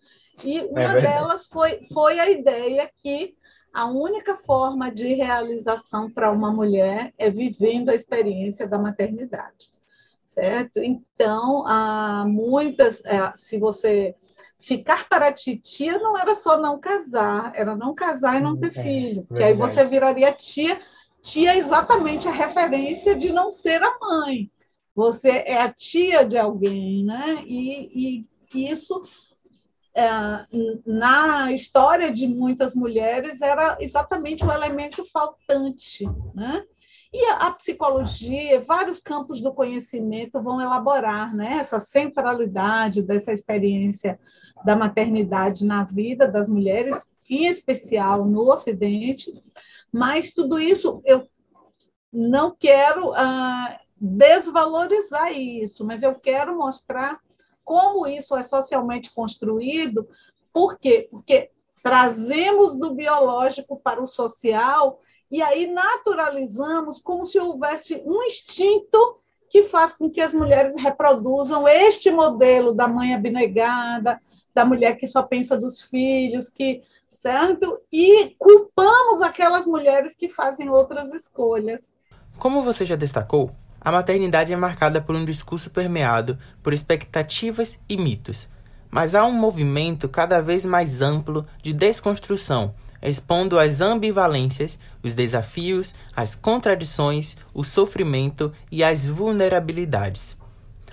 E 0.43 0.61
uma 0.61 0.97
é 0.97 1.01
delas 1.01 1.47
foi, 1.47 1.81
foi 1.93 2.19
a 2.19 2.29
ideia 2.29 2.89
que 3.01 3.35
a 3.77 3.85
única 3.85 4.35
forma 4.35 4.89
de 4.89 5.13
realização 5.13 6.09
para 6.09 6.31
uma 6.31 6.51
mulher 6.51 7.13
é 7.15 7.29
vivendo 7.29 7.89
a 7.89 7.93
experiência 7.93 8.67
da 8.67 8.79
maternidade, 8.79 9.69
certo? 10.25 10.79
Então, 10.79 11.63
há 11.67 12.25
muitas, 12.27 13.05
é, 13.05 13.31
se 13.35 13.59
você 13.59 14.15
ficar 14.57 15.07
para 15.07 15.27
a 15.27 15.31
titia, 15.31 15.99
não 15.99 16.17
era 16.17 16.33
só 16.33 16.59
não 16.59 16.79
casar, 16.79 17.51
era 17.53 17.75
não 17.75 17.93
casar 17.93 18.39
e 18.39 18.43
não 18.43 18.57
ter 18.57 18.75
é, 18.75 18.81
filho, 18.81 19.25
porque 19.27 19.43
aí 19.43 19.53
você 19.53 19.83
viraria 19.83 20.33
tia, 20.33 20.75
tia 21.21 21.53
é 21.53 21.59
exatamente 21.59 22.27
a 22.27 22.31
referência 22.31 23.15
de 23.15 23.31
não 23.31 23.51
ser 23.51 23.83
a 23.83 23.95
mãe. 23.99 24.49
Você 24.95 25.43
é 25.45 25.61
a 25.61 25.71
tia 25.71 26.25
de 26.25 26.35
alguém, 26.35 27.05
né? 27.05 27.43
E, 27.45 28.25
e 28.55 28.71
isso 28.71 29.03
na 30.85 31.51
história 31.51 32.11
de 32.11 32.27
muitas 32.27 32.75
mulheres 32.75 33.41
era 33.41 33.77
exatamente 33.79 34.45
o 34.45 34.51
elemento 34.51 35.03
faltante, 35.05 36.05
né? 36.35 36.63
E 37.13 37.25
a, 37.25 37.47
a 37.47 37.51
psicologia, 37.51 38.61
vários 38.61 38.99
campos 38.99 39.41
do 39.41 39.53
conhecimento 39.53 40.41
vão 40.41 40.61
elaborar 40.61 41.35
né, 41.35 41.57
essa 41.59 41.79
centralidade 41.79 43.01
dessa 43.01 43.31
experiência 43.31 44.19
da 44.65 44.75
maternidade 44.75 45.65
na 45.65 45.83
vida 45.83 46.27
das 46.27 46.49
mulheres, 46.49 47.09
em 47.29 47.47
especial 47.47 48.25
no 48.25 48.51
Ocidente, 48.51 49.31
mas 49.91 50.33
tudo 50.33 50.59
isso 50.59 51.01
eu 51.05 51.27
não 52.11 52.55
quero 52.57 53.13
ah, 53.13 53.79
desvalorizar 53.95 55.31
isso, 55.31 55.85
mas 55.85 56.03
eu 56.03 56.13
quero 56.15 56.57
mostrar 56.57 57.19
como 57.67 58.07
isso 58.07 58.33
é 58.37 58.43
socialmente 58.43 59.11
construído. 59.11 60.07
Por 60.53 60.79
quê? 60.79 61.09
Porque 61.11 61.51
trazemos 61.83 62.79
do 62.79 62.95
biológico 62.95 63.77
para 63.83 64.01
o 64.01 64.07
social 64.07 65.01
e 65.29 65.41
aí 65.41 65.67
naturalizamos 65.67 67.01
como 67.01 67.25
se 67.25 67.37
houvesse 67.37 68.01
um 68.05 68.23
instinto 68.23 69.19
que 69.49 69.65
faz 69.65 69.93
com 69.93 70.09
que 70.09 70.21
as 70.21 70.33
mulheres 70.33 70.81
reproduzam 70.81 71.67
este 71.67 72.09
modelo 72.09 72.73
da 72.73 72.87
mãe 72.87 73.13
abnegada, 73.13 74.21
da 74.55 74.63
mulher 74.63 74.95
que 74.95 75.05
só 75.05 75.21
pensa 75.21 75.57
dos 75.57 75.81
filhos, 75.81 76.49
que 76.49 76.81
certo? 77.13 77.81
E 77.91 78.33
culpamos 78.39 79.21
aquelas 79.21 79.67
mulheres 79.67 80.15
que 80.15 80.29
fazem 80.29 80.69
outras 80.69 81.13
escolhas. 81.13 81.97
Como 82.39 82.61
você 82.61 82.85
já 82.85 82.95
destacou, 82.95 83.51
a 83.87 83.91
maternidade 83.91 84.51
é 84.51 84.55
marcada 84.57 84.99
por 84.99 85.15
um 85.15 85.23
discurso 85.23 85.69
permeado 85.69 86.37
por 86.61 86.73
expectativas 86.73 87.79
e 87.87 87.95
mitos, 87.95 88.49
mas 88.91 89.15
há 89.15 89.23
um 89.23 89.31
movimento 89.31 90.09
cada 90.09 90.41
vez 90.41 90.65
mais 90.65 90.99
amplo 91.01 91.47
de 91.63 91.71
desconstrução, 91.71 92.75
expondo 93.01 93.57
as 93.57 93.79
ambivalências, 93.79 94.77
os 95.01 95.13
desafios, 95.13 95.95
as 96.13 96.35
contradições, 96.35 97.37
o 97.53 97.63
sofrimento 97.63 98.51
e 98.69 98.83
as 98.83 99.05
vulnerabilidades. 99.05 100.37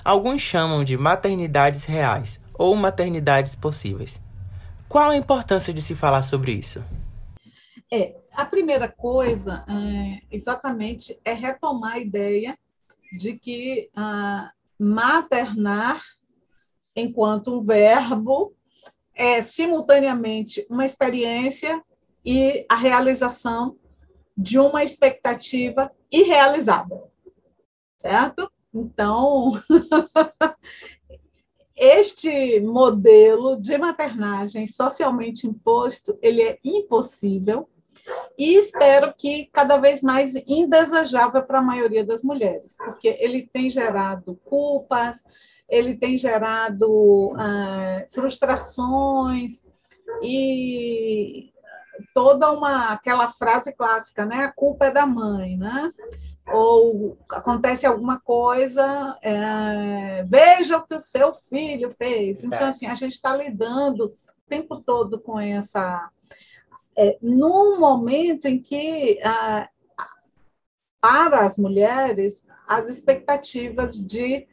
Alguns 0.05 0.41
chamam 0.41 0.85
de 0.85 0.97
maternidades 0.97 1.83
reais 1.83 2.45
ou 2.57 2.77
maternidades 2.77 3.57
possíveis. 3.57 4.23
Qual 4.89 5.11
a 5.11 5.17
importância 5.17 5.75
de 5.75 5.83
se 5.83 5.97
falar 5.97 6.23
sobre 6.23 6.53
isso? 6.53 6.85
É, 7.93 8.15
a 8.37 8.45
primeira 8.45 8.87
coisa, 8.87 9.65
é, 9.67 10.21
exatamente, 10.31 11.19
é 11.25 11.33
retomar 11.33 11.95
a 11.95 11.99
ideia 11.99 12.57
de 13.17 13.39
que 13.39 13.91
ah, 13.95 14.53
maternar, 14.79 16.03
enquanto 16.97 17.59
um 17.59 17.65
verbo, 17.65 18.55
é 19.15 19.41
simultaneamente 19.43 20.67
uma 20.69 20.85
experiência 20.85 21.83
e 22.25 22.67
a 22.69 22.75
realização 22.75 23.77
de 24.37 24.59
uma 24.59 24.83
expectativa 24.83 25.93
irrealizada, 26.11 27.05
certo? 27.99 28.51
Então, 28.73 29.53
este 31.77 32.61
modelo 32.61 33.61
de 33.61 33.79
maternagem 33.79 34.67
socialmente 34.67 35.47
imposto, 35.47 36.19
ele 36.21 36.43
é 36.43 36.59
impossível 36.65 37.69
e 38.37 38.57
espero 38.57 39.15
que 39.17 39.49
cada 39.53 39.77
vez 39.77 40.03
mais 40.03 40.35
indesejável 40.47 41.43
para 41.43 41.59
a 41.59 41.63
maioria 41.63 42.05
das 42.05 42.23
mulheres, 42.23 42.77
porque 42.77 43.17
ele 43.21 43.49
tem 43.53 43.71
gerado 43.71 44.39
culpas, 44.45 45.23
ele 45.69 45.95
tem 45.97 46.19
gerado 46.19 47.35
ah, 47.39 48.05
frustrações 48.11 49.65
e 50.23 51.53
toda 52.13 52.51
uma 52.53 52.93
aquela 52.93 53.29
frase 53.29 53.75
clássica, 53.75 54.25
né? 54.25 54.45
A 54.45 54.53
culpa 54.53 54.87
é 54.87 54.91
da 54.91 55.07
mãe, 55.07 55.57
né? 55.57 55.93
Ou 56.53 57.17
acontece 57.31 57.87
alguma 57.87 58.21
coisa, 58.21 59.19
é, 59.23 60.25
veja 60.25 60.77
o 60.77 60.87
que 60.87 60.95
o 60.95 61.01
seu 61.01 61.33
filho 61.33 61.91
fez. 61.91 62.45
Então, 62.45 62.69
assim, 62.69 62.87
a 62.87 62.95
gente 62.95 63.15
está 63.15 63.35
lidando 63.35 64.07
o 64.07 64.13
tempo 64.49 64.81
todo 64.81 65.19
com 65.19 65.41
essa 65.41 66.11
é, 66.97 67.19
num 67.21 67.79
momento 67.79 68.47
em 68.47 68.61
que, 68.61 69.21
ah, 69.25 69.69
para 71.01 71.41
as 71.41 71.59
mulheres, 71.59 72.47
as 72.67 72.89
expectativas 72.89 73.95
de 73.95 74.47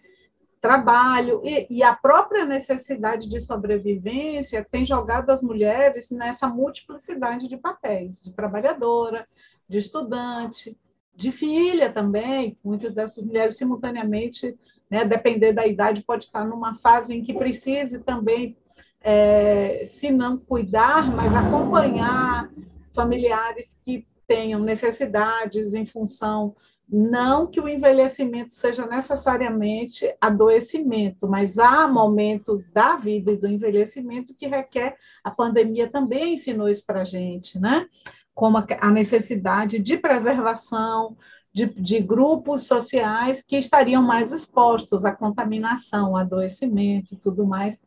trabalho 0.59 1.41
e, 1.43 1.65
e, 1.77 1.83
a 1.83 1.95
própria 1.95 2.45
necessidade 2.45 3.27
de 3.27 3.41
sobrevivência 3.41 4.65
tem 4.69 4.85
jogado 4.85 5.31
as 5.31 5.41
mulheres 5.41 6.11
nessa 6.11 6.47
multiplicidade 6.47 7.47
de 7.47 7.57
papéis, 7.57 8.21
de 8.21 8.31
trabalhadora, 8.31 9.27
de 9.67 9.79
estudante, 9.79 10.77
de 11.15 11.31
filha 11.31 11.91
também. 11.91 12.57
Muitas 12.63 12.93
dessas 12.93 13.25
mulheres, 13.25 13.57
simultaneamente, 13.57 14.55
né, 14.89 15.03
depender 15.03 15.51
da 15.51 15.65
idade, 15.65 16.03
pode 16.03 16.25
estar 16.25 16.45
numa 16.45 16.75
fase 16.75 17.15
em 17.15 17.23
que 17.23 17.33
precise 17.33 17.99
também 17.99 18.55
é, 19.01 19.83
se 19.85 20.11
não 20.11 20.37
cuidar, 20.37 21.09
mas 21.15 21.35
acompanhar 21.35 22.49
familiares 22.93 23.77
que 23.83 24.07
tenham 24.27 24.59
necessidades 24.59 25.73
em 25.73 25.85
função 25.85 26.55
não 26.91 27.47
que 27.47 27.61
o 27.61 27.69
envelhecimento 27.69 28.53
seja 28.53 28.85
necessariamente 28.85 30.13
adoecimento, 30.19 31.25
mas 31.25 31.57
há 31.57 31.87
momentos 31.87 32.65
da 32.65 32.97
vida 32.97 33.31
e 33.31 33.37
do 33.37 33.47
envelhecimento 33.47 34.33
que 34.33 34.45
requer, 34.45 34.97
a 35.23 35.31
pandemia 35.31 35.89
também 35.89 36.33
ensinou 36.33 36.67
isso 36.67 36.85
para 36.85 37.03
a 37.03 37.05
gente, 37.05 37.57
né? 37.57 37.87
Como 38.33 38.57
a 38.57 38.91
necessidade 38.91 39.79
de 39.79 39.97
preservação, 39.97 41.15
de, 41.53 41.65
de, 41.65 41.99
grupos 41.99 42.63
sociais 42.63 43.43
que 43.43 43.57
estariam 43.57 44.01
mais 44.01 44.31
expostos 44.31 45.03
à 45.03 45.11
contaminação, 45.11 46.15
adoecimento 46.15 47.13
e 47.13 47.17
tudo 47.17 47.45
mais. 47.45 47.79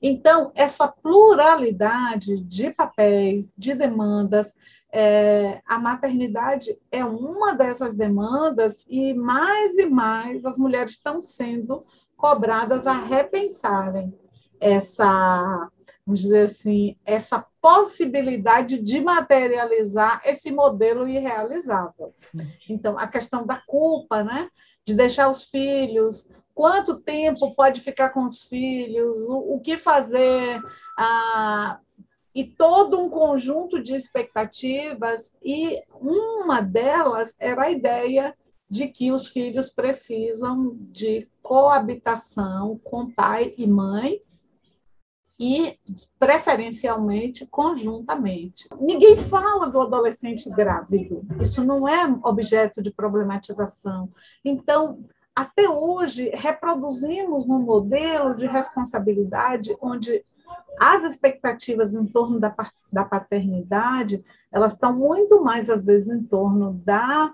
Então, 0.00 0.52
essa 0.54 0.86
pluralidade 0.86 2.40
de 2.40 2.70
papéis, 2.70 3.52
de 3.58 3.74
demandas, 3.74 4.54
é, 4.92 5.60
a 5.66 5.78
maternidade 5.78 6.74
é 6.90 7.04
uma 7.04 7.54
dessas 7.54 7.94
demandas 7.96 8.84
e 8.88 9.12
mais 9.12 9.76
e 9.76 9.86
mais 9.86 10.46
as 10.46 10.56
mulheres 10.56 10.92
estão 10.92 11.20
sendo 11.20 11.84
cobradas 12.16 12.86
a 12.86 12.92
repensarem 12.92 14.14
essa, 14.60 15.68
vamos 16.06 16.20
dizer 16.20 16.46
assim, 16.46 16.96
essa 17.04 17.44
possibilidade 17.68 18.78
de 18.78 18.98
materializar 18.98 20.22
esse 20.24 20.50
modelo 20.50 21.06
irrealizável. 21.06 22.14
Então, 22.66 22.98
a 22.98 23.06
questão 23.06 23.44
da 23.44 23.60
culpa, 23.66 24.24
né? 24.24 24.48
De 24.86 24.94
deixar 24.94 25.28
os 25.28 25.44
filhos, 25.44 26.30
quanto 26.54 26.98
tempo 26.98 27.54
pode 27.54 27.82
ficar 27.82 28.08
com 28.08 28.24
os 28.24 28.42
filhos, 28.44 29.18
o, 29.28 29.56
o 29.56 29.60
que 29.60 29.76
fazer, 29.76 30.62
ah, 30.98 31.78
e 32.34 32.42
todo 32.42 32.98
um 32.98 33.10
conjunto 33.10 33.82
de 33.82 33.94
expectativas, 33.94 35.36
e 35.44 35.82
uma 36.00 36.62
delas 36.62 37.36
era 37.38 37.64
a 37.64 37.70
ideia 37.70 38.34
de 38.70 38.88
que 38.88 39.12
os 39.12 39.28
filhos 39.28 39.68
precisam 39.68 40.74
de 40.90 41.28
coabitação 41.42 42.80
com 42.82 43.12
pai 43.12 43.52
e 43.58 43.66
mãe, 43.66 44.22
e 45.38 45.78
preferencialmente 46.18 47.46
conjuntamente. 47.46 48.68
Ninguém 48.80 49.16
fala 49.16 49.70
do 49.70 49.80
adolescente 49.80 50.50
grávido, 50.50 51.24
isso 51.40 51.64
não 51.64 51.88
é 51.88 52.04
objeto 52.22 52.82
de 52.82 52.90
problematização. 52.90 54.10
Então, 54.44 55.04
até 55.34 55.68
hoje, 55.68 56.30
reproduzimos 56.34 57.48
um 57.48 57.60
modelo 57.60 58.34
de 58.34 58.46
responsabilidade 58.46 59.76
onde 59.80 60.24
as 60.80 61.04
expectativas 61.04 61.94
em 61.94 62.06
torno 62.06 62.40
da, 62.40 62.54
da 62.92 63.04
paternidade, 63.04 64.24
elas 64.50 64.72
estão 64.72 64.92
muito 64.92 65.42
mais, 65.42 65.70
às 65.70 65.84
vezes, 65.84 66.08
em 66.08 66.22
torno 66.22 66.74
da, 66.84 67.32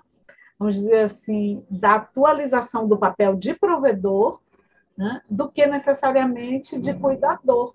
vamos 0.59 0.75
dizer 0.75 1.05
assim, 1.05 1.65
da 1.69 1.95
atualização 1.95 2.87
do 2.87 2.97
papel 2.97 3.35
de 3.35 3.53
provedor, 3.53 4.39
né, 4.97 5.21
do 5.29 5.49
que 5.49 5.65
necessariamente 5.65 6.79
de 6.79 6.93
cuidador. 6.93 7.73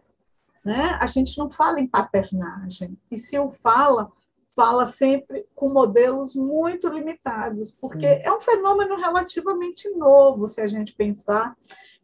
Né? 0.65 0.99
A 1.01 1.07
gente 1.07 1.39
não 1.39 1.51
fala 1.51 1.81
em 1.81 1.87
paternagem, 1.87 2.99
e 3.11 3.17
se 3.17 3.39
o 3.39 3.51
fala, 3.51 4.11
fala 4.55 4.85
sempre 4.87 5.47
com 5.55 5.71
modelos 5.71 6.35
muito 6.35 6.89
limitados, 6.89 7.71
porque 7.71 8.07
é 8.07 8.31
um 8.31 8.41
fenômeno 8.41 8.97
relativamente 8.97 9.89
novo, 9.91 10.47
se 10.47 10.61
a 10.61 10.69
gente 10.69 10.95
pensar 10.95 11.57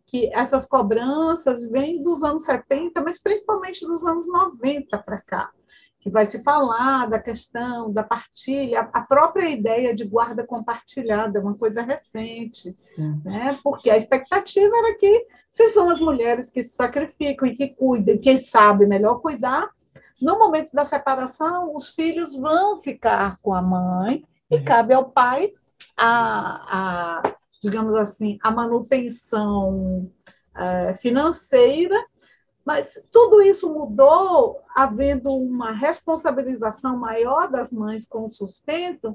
que 0.06 0.30
essas 0.32 0.66
cobranças 0.66 1.68
vêm 1.68 2.02
dos 2.02 2.22
anos 2.22 2.44
70, 2.44 3.02
mas 3.02 3.20
principalmente 3.20 3.86
dos 3.86 4.04
anos 4.04 4.28
90 4.28 4.96
para 4.98 5.20
cá, 5.20 5.50
que 6.06 6.10
vai 6.10 6.24
se 6.24 6.40
falar 6.44 7.10
da 7.10 7.18
questão 7.18 7.92
da 7.92 8.04
partilha, 8.04 8.88
a 8.92 9.00
própria 9.00 9.50
ideia 9.50 9.92
de 9.92 10.04
guarda 10.04 10.46
compartilhada, 10.46 11.36
é 11.36 11.42
uma 11.42 11.54
coisa 11.54 11.82
recente, 11.82 12.76
né? 13.24 13.58
porque 13.60 13.90
a 13.90 13.96
expectativa 13.96 14.72
era 14.76 14.94
que, 14.94 15.26
se 15.50 15.68
são 15.70 15.90
as 15.90 15.98
mulheres 16.00 16.48
que 16.48 16.62
se 16.62 16.76
sacrificam 16.76 17.48
e 17.48 17.56
que 17.56 17.70
cuidam, 17.70 18.18
quem 18.18 18.38
sabe 18.38 18.86
melhor 18.86 19.20
cuidar, 19.20 19.68
no 20.22 20.38
momento 20.38 20.70
da 20.72 20.84
separação, 20.84 21.74
os 21.74 21.88
filhos 21.88 22.36
vão 22.36 22.78
ficar 22.78 23.36
com 23.42 23.52
a 23.52 23.60
mãe 23.60 24.24
e 24.48 24.58
uhum. 24.58 24.64
cabe 24.64 24.94
ao 24.94 25.10
pai 25.10 25.50
a, 25.96 27.24
a 27.24 27.34
digamos 27.60 27.96
assim, 27.96 28.38
a 28.44 28.52
manutenção 28.52 30.08
é, 30.54 30.94
financeira, 30.94 32.00
mas 32.66 33.00
tudo 33.12 33.40
isso 33.40 33.72
mudou, 33.72 34.60
havendo 34.74 35.30
uma 35.30 35.70
responsabilização 35.70 36.96
maior 36.96 37.48
das 37.48 37.70
mães 37.70 38.08
com 38.08 38.24
o 38.24 38.28
sustento, 38.28 39.14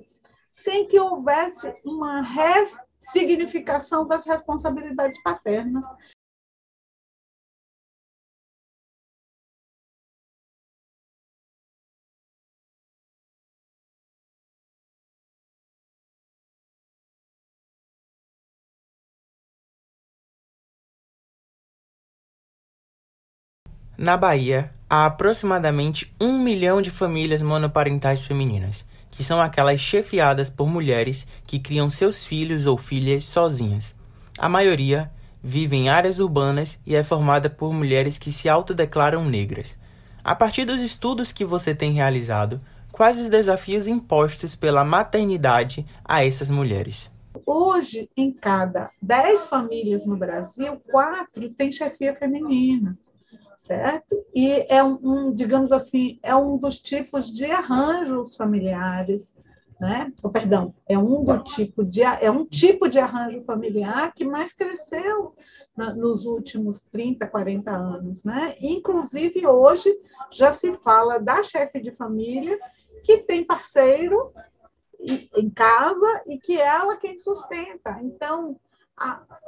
sem 0.49 0.87
que 0.87 0.97
houvesse 0.97 1.75
uma 1.83 2.21
ressignificação 2.21 4.07
das 4.07 4.25
responsabilidades 4.25 5.21
paternas. 5.21 5.85
Na 24.01 24.17
Bahia, 24.17 24.73
há 24.89 25.05
aproximadamente 25.05 26.11
um 26.19 26.39
milhão 26.39 26.81
de 26.81 26.89
famílias 26.89 27.39
monoparentais 27.39 28.25
femininas, 28.25 28.83
que 29.11 29.23
são 29.23 29.39
aquelas 29.39 29.79
chefiadas 29.79 30.49
por 30.49 30.67
mulheres 30.67 31.27
que 31.45 31.59
criam 31.59 31.87
seus 31.87 32.25
filhos 32.25 32.65
ou 32.65 32.79
filhas 32.79 33.25
sozinhas. 33.25 33.95
A 34.39 34.49
maioria 34.49 35.11
vive 35.43 35.75
em 35.75 35.87
áreas 35.87 36.19
urbanas 36.19 36.79
e 36.83 36.95
é 36.95 37.03
formada 37.03 37.47
por 37.47 37.71
mulheres 37.71 38.17
que 38.17 38.31
se 38.31 38.49
autodeclaram 38.49 39.23
negras. 39.23 39.77
A 40.23 40.33
partir 40.33 40.65
dos 40.65 40.81
estudos 40.81 41.31
que 41.31 41.45
você 41.45 41.75
tem 41.75 41.93
realizado, 41.93 42.59
quais 42.91 43.19
os 43.19 43.29
desafios 43.29 43.85
impostos 43.85 44.55
pela 44.55 44.83
maternidade 44.83 45.85
a 46.03 46.25
essas 46.25 46.49
mulheres? 46.49 47.11
Hoje, 47.45 48.09
em 48.17 48.31
cada 48.31 48.89
10 48.99 49.45
famílias 49.45 50.07
no 50.07 50.17
Brasil, 50.17 50.81
quatro 50.89 51.51
têm 51.51 51.71
chefia 51.71 52.15
feminina 52.15 52.97
certo? 53.61 54.25
E 54.33 54.65
é 54.67 54.83
um, 54.83 54.99
um, 55.03 55.33
digamos 55.33 55.71
assim, 55.71 56.19
é 56.23 56.35
um 56.35 56.57
dos 56.57 56.79
tipos 56.79 57.31
de 57.31 57.45
arranjos 57.45 58.35
familiares, 58.35 59.39
né? 59.79 60.11
Oh, 60.23 60.29
perdão, 60.29 60.73
é 60.89 60.97
um 60.97 61.23
do 61.23 61.43
tipo 61.43 61.85
de 61.85 62.01
é 62.01 62.29
um 62.29 62.43
tipo 62.43 62.89
de 62.89 62.99
arranjo 62.99 63.43
familiar 63.43 64.13
que 64.15 64.25
mais 64.25 64.51
cresceu 64.51 65.35
na, 65.77 65.93
nos 65.93 66.25
últimos 66.25 66.81
30, 66.81 67.27
40 67.27 67.71
anos, 67.71 68.23
né? 68.23 68.55
Inclusive 68.59 69.45
hoje 69.45 69.95
já 70.31 70.51
se 70.51 70.73
fala 70.73 71.19
da 71.19 71.43
chefe 71.43 71.79
de 71.79 71.91
família 71.91 72.59
que 73.03 73.19
tem 73.19 73.45
parceiro 73.45 74.33
em 74.99 75.49
casa 75.51 76.23
e 76.27 76.39
que 76.39 76.59
é 76.59 76.65
ela 76.65 76.97
quem 76.97 77.15
sustenta. 77.15 77.99
Então, 78.01 78.55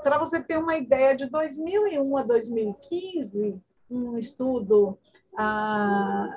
para 0.03 0.17
você 0.19 0.41
ter 0.41 0.57
uma 0.57 0.75
ideia, 0.75 1.15
de 1.15 1.27
2001 1.27 2.17
a 2.17 2.23
2015, 2.23 3.61
um 3.93 4.17
estudo 4.17 4.97
ah, 5.37 6.29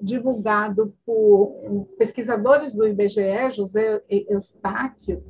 divulgado 0.00 0.94
por 1.04 1.86
pesquisadores 1.98 2.74
do 2.74 2.86
IBGE, 2.86 3.52
José 3.52 4.02
Eustáquio, 4.08 5.22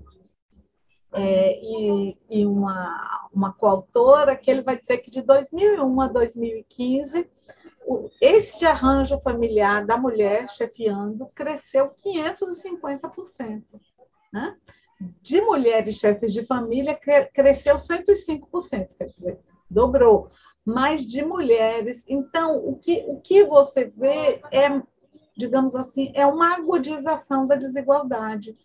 é, 1.15 1.61
e, 1.63 2.17
e, 2.31 2.47
uma, 2.47 3.29
uma 3.33 3.53
coautora, 3.53 4.35
que 4.35 4.51
ele 4.51 4.63
vai 4.63 4.79
dizer 4.79 4.99
que 4.99 5.11
de 5.11 5.21
2001 5.21 6.01
a 6.01 6.09
2015, 6.09 7.29
o, 7.87 8.09
esse 8.21 8.65
arranjo 8.65 9.21
familiar 9.21 9.85
da 9.85 9.99
mulher 9.99 10.49
chefiando 10.49 11.29
cresceu 11.35 11.89
550%. 11.89 13.79
Né? 14.33 14.57
De 15.21 15.41
mulheres 15.43 15.97
chefes 15.97 16.33
de 16.33 16.47
família, 16.47 16.99
cresceu 17.35 17.75
105%, 17.75 18.97
quer 18.97 19.07
dizer, 19.07 19.39
dobrou 19.69 20.31
mas 20.65 21.05
de 21.05 21.25
mulheres. 21.25 22.05
Então, 22.09 22.57
o 22.57 22.77
que, 22.77 23.05
o 23.09 23.21
que 23.21 23.45
você 23.45 23.87
vê 23.97 24.41
é, 24.51 24.83
digamos 25.37 25.75
assim, 25.75 26.13
é 26.15 26.27
uma 26.27 26.55
agudização 26.55 27.47
da 27.47 27.57
desigualdade, 27.57 28.57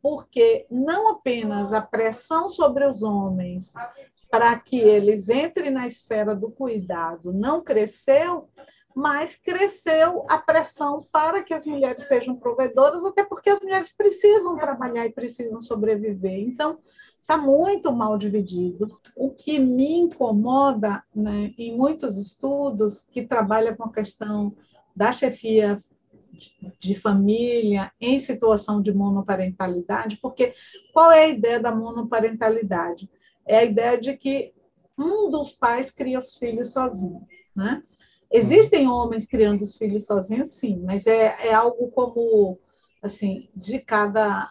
porque 0.00 0.66
não 0.70 1.08
apenas 1.08 1.72
a 1.72 1.80
pressão 1.80 2.48
sobre 2.48 2.86
os 2.86 3.02
homens 3.02 3.72
para 4.30 4.58
que 4.58 4.80
eles 4.80 5.28
entrem 5.28 5.70
na 5.70 5.86
esfera 5.86 6.34
do 6.34 6.50
cuidado 6.50 7.34
não 7.34 7.62
cresceu, 7.62 8.48
mas 8.94 9.36
cresceu 9.36 10.24
a 10.28 10.38
pressão 10.38 11.06
para 11.12 11.42
que 11.42 11.52
as 11.52 11.66
mulheres 11.66 12.04
sejam 12.04 12.34
provedoras, 12.36 13.04
até 13.04 13.22
porque 13.22 13.50
as 13.50 13.60
mulheres 13.60 13.94
precisam 13.94 14.56
trabalhar 14.56 15.06
e 15.06 15.12
precisam 15.12 15.60
sobreviver. 15.60 16.40
Então, 16.40 16.78
está 17.22 17.36
muito 17.36 17.90
mal 17.90 18.18
dividido. 18.18 19.00
O 19.16 19.30
que 19.30 19.58
me 19.58 19.94
incomoda 19.94 21.02
né, 21.14 21.54
em 21.56 21.74
muitos 21.76 22.18
estudos 22.18 23.06
que 23.10 23.22
trabalham 23.22 23.74
com 23.74 23.84
a 23.84 23.92
questão 23.92 24.54
da 24.94 25.10
chefia 25.10 25.78
de 26.80 26.94
família 26.94 27.92
em 28.00 28.18
situação 28.18 28.82
de 28.82 28.92
monoparentalidade, 28.92 30.18
porque 30.20 30.54
qual 30.92 31.10
é 31.10 31.24
a 31.24 31.28
ideia 31.28 31.60
da 31.60 31.74
monoparentalidade? 31.74 33.08
É 33.46 33.58
a 33.58 33.64
ideia 33.64 33.98
de 33.98 34.16
que 34.16 34.52
um 34.98 35.30
dos 35.30 35.52
pais 35.52 35.90
cria 35.90 36.18
os 36.18 36.36
filhos 36.36 36.72
sozinho, 36.72 37.26
né? 37.54 37.82
Existem 38.30 38.88
homens 38.88 39.26
criando 39.26 39.60
os 39.60 39.76
filhos 39.76 40.06
sozinhos, 40.06 40.48
sim, 40.52 40.82
mas 40.84 41.06
é, 41.06 41.36
é 41.46 41.52
algo 41.52 41.90
como, 41.90 42.58
assim, 43.02 43.50
de 43.54 43.78
cada 43.78 44.50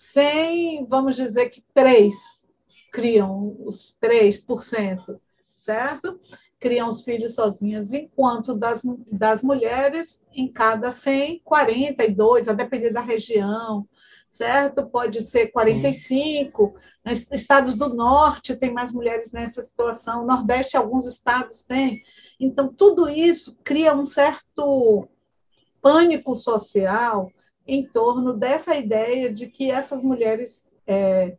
sem, 0.00 0.86
vamos 0.86 1.14
dizer 1.14 1.50
que 1.50 1.62
três 1.74 2.46
criam 2.90 3.54
os 3.66 3.94
3%, 4.02 5.20
certo? 5.46 6.18
Criam 6.58 6.88
os 6.88 7.02
filhos 7.02 7.34
sozinhas, 7.34 7.92
enquanto 7.92 8.54
das, 8.54 8.80
das 9.12 9.42
mulheres, 9.42 10.26
em 10.32 10.50
cada 10.50 10.90
100, 10.90 11.42
42, 11.44 12.48
a 12.48 12.54
depender 12.54 12.88
da 12.88 13.02
região, 13.02 13.86
certo? 14.30 14.86
Pode 14.86 15.20
ser 15.20 15.48
45. 15.48 16.76
Sim. 17.04 17.26
Estados 17.34 17.76
do 17.76 17.94
Norte 17.94 18.56
tem 18.56 18.72
mais 18.72 18.92
mulheres 18.92 19.32
nessa 19.32 19.62
situação, 19.62 20.24
Nordeste, 20.24 20.78
alguns 20.78 21.04
estados 21.04 21.62
têm. 21.62 22.02
Então, 22.40 22.72
tudo 22.72 23.06
isso 23.06 23.54
cria 23.62 23.94
um 23.94 24.06
certo 24.06 25.06
pânico 25.82 26.34
social 26.34 27.30
em 27.72 27.84
torno 27.84 28.32
dessa 28.32 28.74
ideia 28.76 29.32
de 29.32 29.46
que 29.46 29.70
essas 29.70 30.02
mulheres 30.02 30.68
é, 30.84 31.36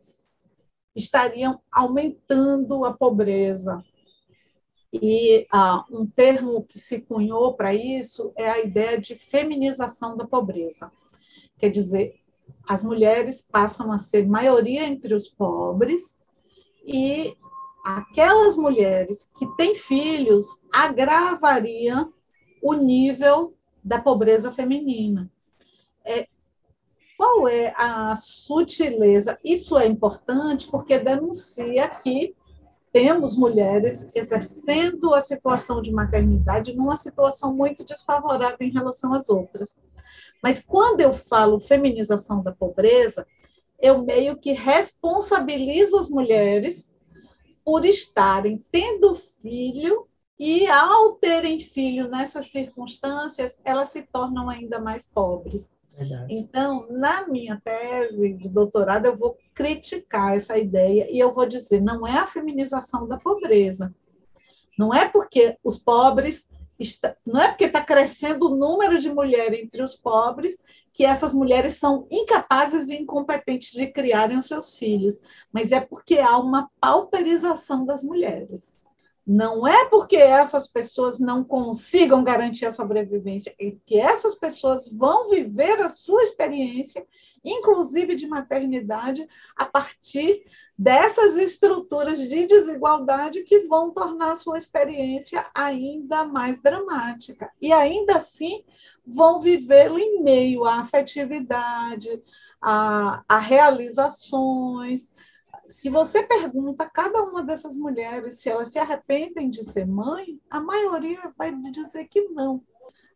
estariam 0.96 1.60
aumentando 1.70 2.86
a 2.86 2.92
pobreza. 2.94 3.84
E 4.90 5.46
ah, 5.52 5.84
um 5.90 6.06
termo 6.06 6.64
que 6.64 6.78
se 6.78 7.02
cunhou 7.02 7.52
para 7.54 7.74
isso 7.74 8.32
é 8.34 8.48
a 8.48 8.60
ideia 8.60 8.98
de 8.98 9.14
feminização 9.14 10.16
da 10.16 10.26
pobreza. 10.26 10.90
Quer 11.58 11.70
dizer, 11.70 12.14
as 12.66 12.82
mulheres 12.82 13.46
passam 13.50 13.92
a 13.92 13.98
ser 13.98 14.26
maioria 14.26 14.86
entre 14.86 15.14
os 15.14 15.28
pobres 15.28 16.18
e 16.82 17.36
aquelas 17.84 18.56
mulheres 18.56 19.30
que 19.38 19.46
têm 19.56 19.74
filhos 19.74 20.46
agravariam 20.72 22.12
o 22.62 22.72
nível 22.72 23.54
da 23.82 24.00
pobreza 24.00 24.52
feminina. 24.52 25.31
Qual 27.22 27.46
é 27.46 27.72
a 27.76 28.16
sutileza? 28.16 29.38
Isso 29.44 29.78
é 29.78 29.86
importante 29.86 30.68
porque 30.68 30.98
denuncia 30.98 31.88
que 31.88 32.34
temos 32.92 33.36
mulheres 33.36 34.08
exercendo 34.12 35.14
a 35.14 35.20
situação 35.20 35.80
de 35.80 35.92
maternidade 35.92 36.74
numa 36.74 36.96
situação 36.96 37.54
muito 37.54 37.84
desfavorável 37.84 38.56
em 38.60 38.72
relação 38.72 39.14
às 39.14 39.28
outras. 39.28 39.78
Mas 40.42 40.60
quando 40.60 41.00
eu 41.00 41.14
falo 41.14 41.60
feminização 41.60 42.42
da 42.42 42.50
pobreza, 42.50 43.24
eu 43.78 44.02
meio 44.02 44.36
que 44.36 44.50
responsabilizo 44.50 46.00
as 46.00 46.08
mulheres 46.08 46.92
por 47.64 47.84
estarem 47.84 48.58
tendo 48.72 49.14
filho 49.14 50.08
e, 50.40 50.66
ao 50.66 51.12
terem 51.12 51.60
filho 51.60 52.08
nessas 52.08 52.46
circunstâncias, 52.46 53.60
elas 53.64 53.90
se 53.90 54.02
tornam 54.02 54.50
ainda 54.50 54.80
mais 54.80 55.06
pobres. 55.06 55.72
Então, 56.28 56.86
na 56.90 57.26
minha 57.28 57.60
tese 57.62 58.32
de 58.34 58.48
doutorado, 58.48 59.06
eu 59.06 59.16
vou 59.16 59.36
criticar 59.54 60.34
essa 60.34 60.56
ideia 60.56 61.06
e 61.10 61.18
eu 61.18 61.34
vou 61.34 61.46
dizer: 61.46 61.80
não 61.80 62.06
é 62.06 62.18
a 62.18 62.26
feminização 62.26 63.06
da 63.06 63.18
pobreza. 63.18 63.94
Não 64.78 64.92
é 64.92 65.08
porque 65.08 65.58
os 65.62 65.78
pobres 65.78 66.48
está, 66.78 67.14
não 67.26 67.40
é 67.40 67.48
porque 67.48 67.64
está 67.64 67.82
crescendo 67.82 68.46
o 68.46 68.56
número 68.56 68.98
de 68.98 69.12
mulheres 69.12 69.60
entre 69.60 69.82
os 69.82 69.94
pobres 69.94 70.58
que 70.92 71.04
essas 71.04 71.32
mulheres 71.32 71.74
são 71.74 72.06
incapazes 72.10 72.88
e 72.88 72.96
incompetentes 72.96 73.72
de 73.72 73.86
criarem 73.86 74.36
os 74.36 74.46
seus 74.46 74.74
filhos, 74.74 75.20
mas 75.50 75.72
é 75.72 75.80
porque 75.80 76.18
há 76.18 76.36
uma 76.38 76.70
pauperização 76.80 77.84
das 77.86 78.02
mulheres. 78.02 78.81
Não 79.24 79.66
é 79.66 79.88
porque 79.88 80.16
essas 80.16 80.66
pessoas 80.66 81.20
não 81.20 81.44
consigam 81.44 82.24
garantir 82.24 82.66
a 82.66 82.72
sobrevivência, 82.72 83.54
é 83.60 83.76
que 83.86 83.96
essas 83.96 84.34
pessoas 84.34 84.90
vão 84.90 85.30
viver 85.30 85.80
a 85.80 85.88
sua 85.88 86.22
experiência, 86.22 87.06
inclusive 87.44 88.16
de 88.16 88.26
maternidade, 88.26 89.28
a 89.56 89.64
partir 89.64 90.44
dessas 90.76 91.36
estruturas 91.36 92.18
de 92.18 92.46
desigualdade 92.46 93.44
que 93.44 93.60
vão 93.60 93.92
tornar 93.92 94.32
a 94.32 94.36
sua 94.36 94.58
experiência 94.58 95.46
ainda 95.54 96.24
mais 96.24 96.60
dramática. 96.60 97.52
E 97.60 97.72
ainda 97.72 98.16
assim 98.16 98.64
vão 99.06 99.40
vivê-lo 99.40 100.00
em 100.00 100.20
meio 100.20 100.64
à 100.64 100.80
afetividade, 100.80 102.20
a, 102.60 103.22
a 103.28 103.38
realizações, 103.38 105.12
se 105.72 105.88
você 105.88 106.22
pergunta 106.22 106.84
a 106.84 106.90
cada 106.90 107.22
uma 107.22 107.42
dessas 107.42 107.76
mulheres 107.76 108.40
se 108.40 108.50
elas 108.50 108.68
se 108.68 108.78
arrependem 108.78 109.48
de 109.48 109.64
ser 109.64 109.86
mãe, 109.86 110.38
a 110.50 110.60
maioria 110.60 111.32
vai 111.36 111.52
dizer 111.70 112.04
que 112.08 112.28
não. 112.28 112.62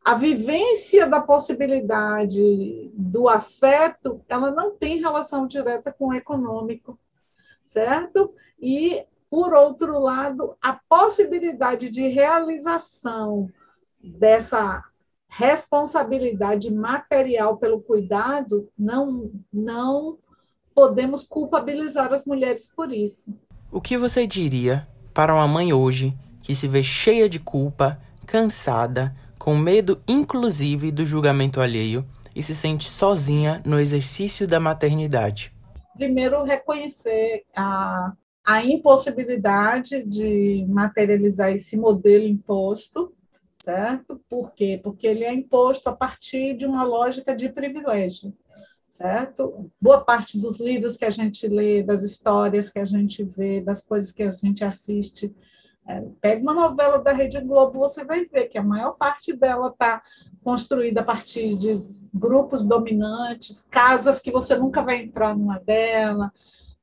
A 0.02 0.14
vivência 0.14 1.06
da 1.06 1.20
possibilidade 1.20 2.90
do 2.94 3.28
afeto, 3.28 4.24
ela 4.28 4.50
não 4.50 4.74
tem 4.74 5.00
relação 5.00 5.46
direta 5.46 5.92
com 5.92 6.08
o 6.08 6.14
econômico, 6.14 6.98
certo? 7.64 8.32
E, 8.58 9.04
por 9.28 9.52
outro 9.52 9.98
lado, 9.98 10.56
a 10.62 10.80
possibilidade 10.88 11.90
de 11.90 12.08
realização 12.08 13.50
dessa 14.00 14.82
responsabilidade 15.28 16.72
material 16.72 17.58
pelo 17.58 17.82
cuidado 17.82 18.70
não 18.78 19.32
não 19.52 20.18
podemos 20.76 21.22
culpabilizar 21.22 22.12
as 22.12 22.26
mulheres 22.26 22.70
por 22.70 22.92
isso. 22.92 23.34
O 23.72 23.80
que 23.80 23.96
você 23.96 24.26
diria 24.26 24.86
para 25.14 25.34
uma 25.34 25.48
mãe 25.48 25.72
hoje 25.72 26.14
que 26.42 26.54
se 26.54 26.68
vê 26.68 26.82
cheia 26.82 27.30
de 27.30 27.40
culpa, 27.40 27.98
cansada, 28.26 29.16
com 29.38 29.56
medo 29.56 30.02
inclusive 30.06 30.90
do 30.90 31.02
julgamento 31.02 31.62
alheio 31.62 32.04
e 32.34 32.42
se 32.42 32.54
sente 32.54 32.90
sozinha 32.90 33.62
no 33.64 33.80
exercício 33.80 34.46
da 34.46 34.60
maternidade? 34.60 35.50
Primeiro, 35.96 36.44
reconhecer 36.44 37.44
a, 37.56 38.12
a 38.44 38.62
impossibilidade 38.62 40.02
de 40.04 40.66
materializar 40.68 41.52
esse 41.52 41.74
modelo 41.78 42.24
imposto, 42.24 43.14
certo? 43.64 44.20
Por 44.28 44.52
quê? 44.52 44.78
Porque 44.82 45.06
ele 45.06 45.24
é 45.24 45.32
imposto 45.32 45.88
a 45.88 45.96
partir 45.96 46.54
de 46.54 46.66
uma 46.66 46.84
lógica 46.84 47.34
de 47.34 47.48
privilégio 47.48 48.34
certo? 48.96 49.70
Boa 49.80 50.00
parte 50.00 50.38
dos 50.38 50.59
livros 50.59 50.96
que 50.96 51.04
a 51.04 51.11
gente 51.11 51.46
lê, 51.46 51.82
das 51.82 52.02
histórias 52.02 52.70
que 52.70 52.78
a 52.78 52.85
gente 52.85 53.22
vê, 53.22 53.61
das 53.61 53.82
coisas 53.82 54.11
que 54.11 54.22
a 54.22 54.30
gente 54.30 54.64
assiste, 54.64 55.35
é, 55.87 56.02
pega 56.20 56.42
uma 56.42 56.54
novela 56.54 56.98
da 56.98 57.12
Rede 57.12 57.40
Globo, 57.40 57.78
você 57.78 58.04
vai 58.04 58.24
ver 58.24 58.46
que 58.46 58.59
a 58.59 58.62
maior 58.62 58.92
parte 58.92 59.32
dela 59.32 59.68
está 59.68 60.02
construída 60.42 61.02
a 61.02 61.04
partir 61.04 61.56
de 61.56 61.82
grupos 62.12 62.64
dominantes, 62.64 63.68
casas 63.70 64.18
que 64.18 64.30
você 64.30 64.56
nunca 64.56 64.82
vai 64.82 65.02
entrar 65.02 65.37
numa 65.37 65.59
dela, 65.59 66.32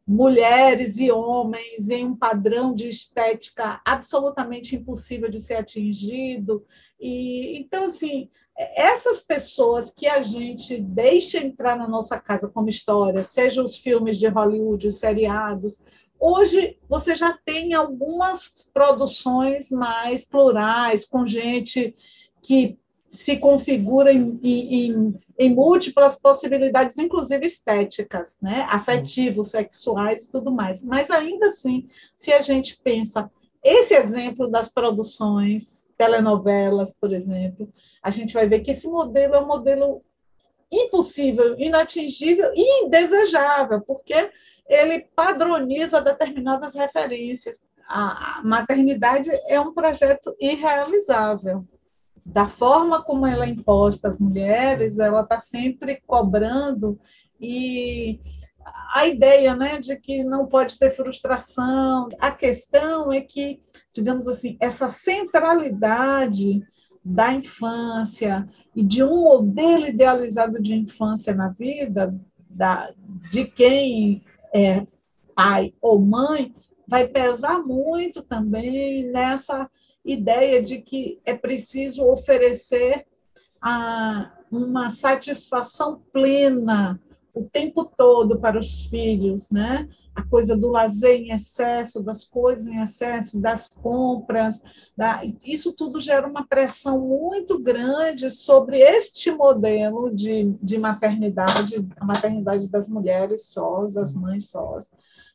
mulheres 0.05 0.99
e 0.99 1.11
homens 1.11 1.89
em 1.89 2.05
um 2.05 2.15
padrão 2.15 2.75
de 2.75 2.87
estética 2.87 3.81
absolutamente 3.83 4.75
impossível 4.75 5.29
de 5.29 5.41
ser 5.41 5.55
atingido. 5.55 6.63
E 6.99 7.57
então 7.59 7.85
assim, 7.85 8.29
essas 8.55 9.21
pessoas 9.21 9.89
que 9.89 10.07
a 10.07 10.21
gente 10.21 10.79
deixa 10.79 11.39
entrar 11.39 11.75
na 11.75 11.87
nossa 11.87 12.19
casa 12.19 12.47
como 12.47 12.69
história, 12.69 13.23
seja 13.23 13.63
os 13.63 13.75
filmes 13.75 14.17
de 14.17 14.27
Hollywood, 14.27 14.87
os 14.87 14.99
seriados, 14.99 15.81
hoje 16.19 16.77
você 16.87 17.15
já 17.15 17.37
tem 17.45 17.73
algumas 17.73 18.69
produções 18.73 19.71
mais 19.71 20.25
plurais, 20.25 21.05
com 21.05 21.25
gente 21.25 21.95
que 22.41 22.77
se 23.13 23.37
configura 23.37 24.11
em, 24.11 24.39
em, 24.43 25.13
em 25.37 25.53
múltiplas 25.53 26.19
possibilidades, 26.19 26.97
inclusive 26.97 27.45
estéticas, 27.45 28.39
né? 28.41 28.65
afetivos, 28.69 29.51
sexuais 29.51 30.25
e 30.25 30.31
tudo 30.31 30.51
mais. 30.51 30.81
Mas 30.81 31.11
ainda 31.11 31.47
assim, 31.47 31.87
se 32.15 32.33
a 32.33 32.41
gente 32.41 32.79
pensa 32.83 33.29
esse 33.63 33.95
exemplo 33.95 34.47
das 34.49 34.71
produções, 34.71 35.89
telenovelas, 35.97 36.93
por 36.93 37.13
exemplo, 37.13 37.71
a 38.01 38.09
gente 38.09 38.33
vai 38.33 38.47
ver 38.47 38.59
que 38.59 38.71
esse 38.71 38.87
modelo 38.87 39.35
é 39.35 39.39
um 39.39 39.47
modelo 39.47 40.01
impossível, 40.71 41.57
inatingível 41.57 42.51
e 42.53 42.85
indesejável, 42.85 43.81
porque 43.81 44.29
ele 44.67 45.07
padroniza 45.15 46.01
determinadas 46.01 46.75
referências. 46.75 47.65
A 47.87 48.41
maternidade 48.43 49.29
é 49.47 49.59
um 49.59 49.73
projeto 49.73 50.35
irrealizável. 50.39 51.65
Da 52.25 52.47
forma 52.47 53.03
como 53.03 53.27
ela 53.27 53.45
é 53.45 53.49
imposta 53.49 54.07
às 54.07 54.19
mulheres, 54.19 54.99
ela 54.99 55.21
está 55.21 55.39
sempre 55.39 56.01
cobrando 56.07 56.99
e 57.39 58.19
a 58.93 59.07
ideia 59.07 59.55
né, 59.55 59.79
de 59.79 59.95
que 59.95 60.23
não 60.23 60.45
pode 60.45 60.77
ter 60.77 60.91
frustração. 60.91 62.07
A 62.19 62.31
questão 62.31 63.11
é 63.11 63.21
que, 63.21 63.59
digamos 63.93 64.27
assim, 64.27 64.57
essa 64.59 64.87
centralidade 64.87 66.61
da 67.03 67.33
infância 67.33 68.47
e 68.75 68.83
de 68.83 69.03
um 69.03 69.23
modelo 69.23 69.87
idealizado 69.87 70.61
de 70.61 70.75
infância 70.75 71.33
na 71.33 71.49
vida 71.49 72.15
da, 72.49 72.91
de 73.31 73.45
quem 73.45 74.23
é 74.53 74.85
pai 75.35 75.73
ou 75.81 75.99
mãe 75.99 76.53
vai 76.87 77.07
pesar 77.07 77.59
muito 77.59 78.21
também 78.21 79.11
nessa 79.11 79.69
ideia 80.05 80.61
de 80.61 80.79
que 80.79 81.19
é 81.25 81.33
preciso 81.33 82.05
oferecer 82.05 83.05
a, 83.61 84.31
uma 84.51 84.89
satisfação 84.89 86.01
plena 86.11 86.99
o 87.33 87.43
tempo 87.43 87.83
todo 87.85 88.39
para 88.39 88.59
os 88.59 88.85
filhos, 88.85 89.49
né? 89.49 89.89
A 90.13 90.21
coisa 90.21 90.55
do 90.55 90.69
lazer 90.69 91.19
em 91.19 91.31
excesso, 91.31 92.03
das 92.03 92.23
coisas 92.23 92.67
em 92.67 92.79
excesso, 92.79 93.41
das 93.41 93.67
compras, 93.67 94.61
da... 94.95 95.21
isso 95.43 95.73
tudo 95.73 95.99
gera 95.99 96.27
uma 96.27 96.45
pressão 96.45 96.99
muito 96.99 97.57
grande 97.57 98.29
sobre 98.29 98.77
este 98.77 99.31
modelo 99.31 100.13
de, 100.13 100.53
de 100.61 100.77
maternidade, 100.77 101.87
a 101.97 102.05
maternidade 102.05 102.69
das 102.69 102.87
mulheres 102.87 103.47
sós, 103.47 103.95
das 103.95 104.13
mães 104.13 104.49
sós, 104.51 104.91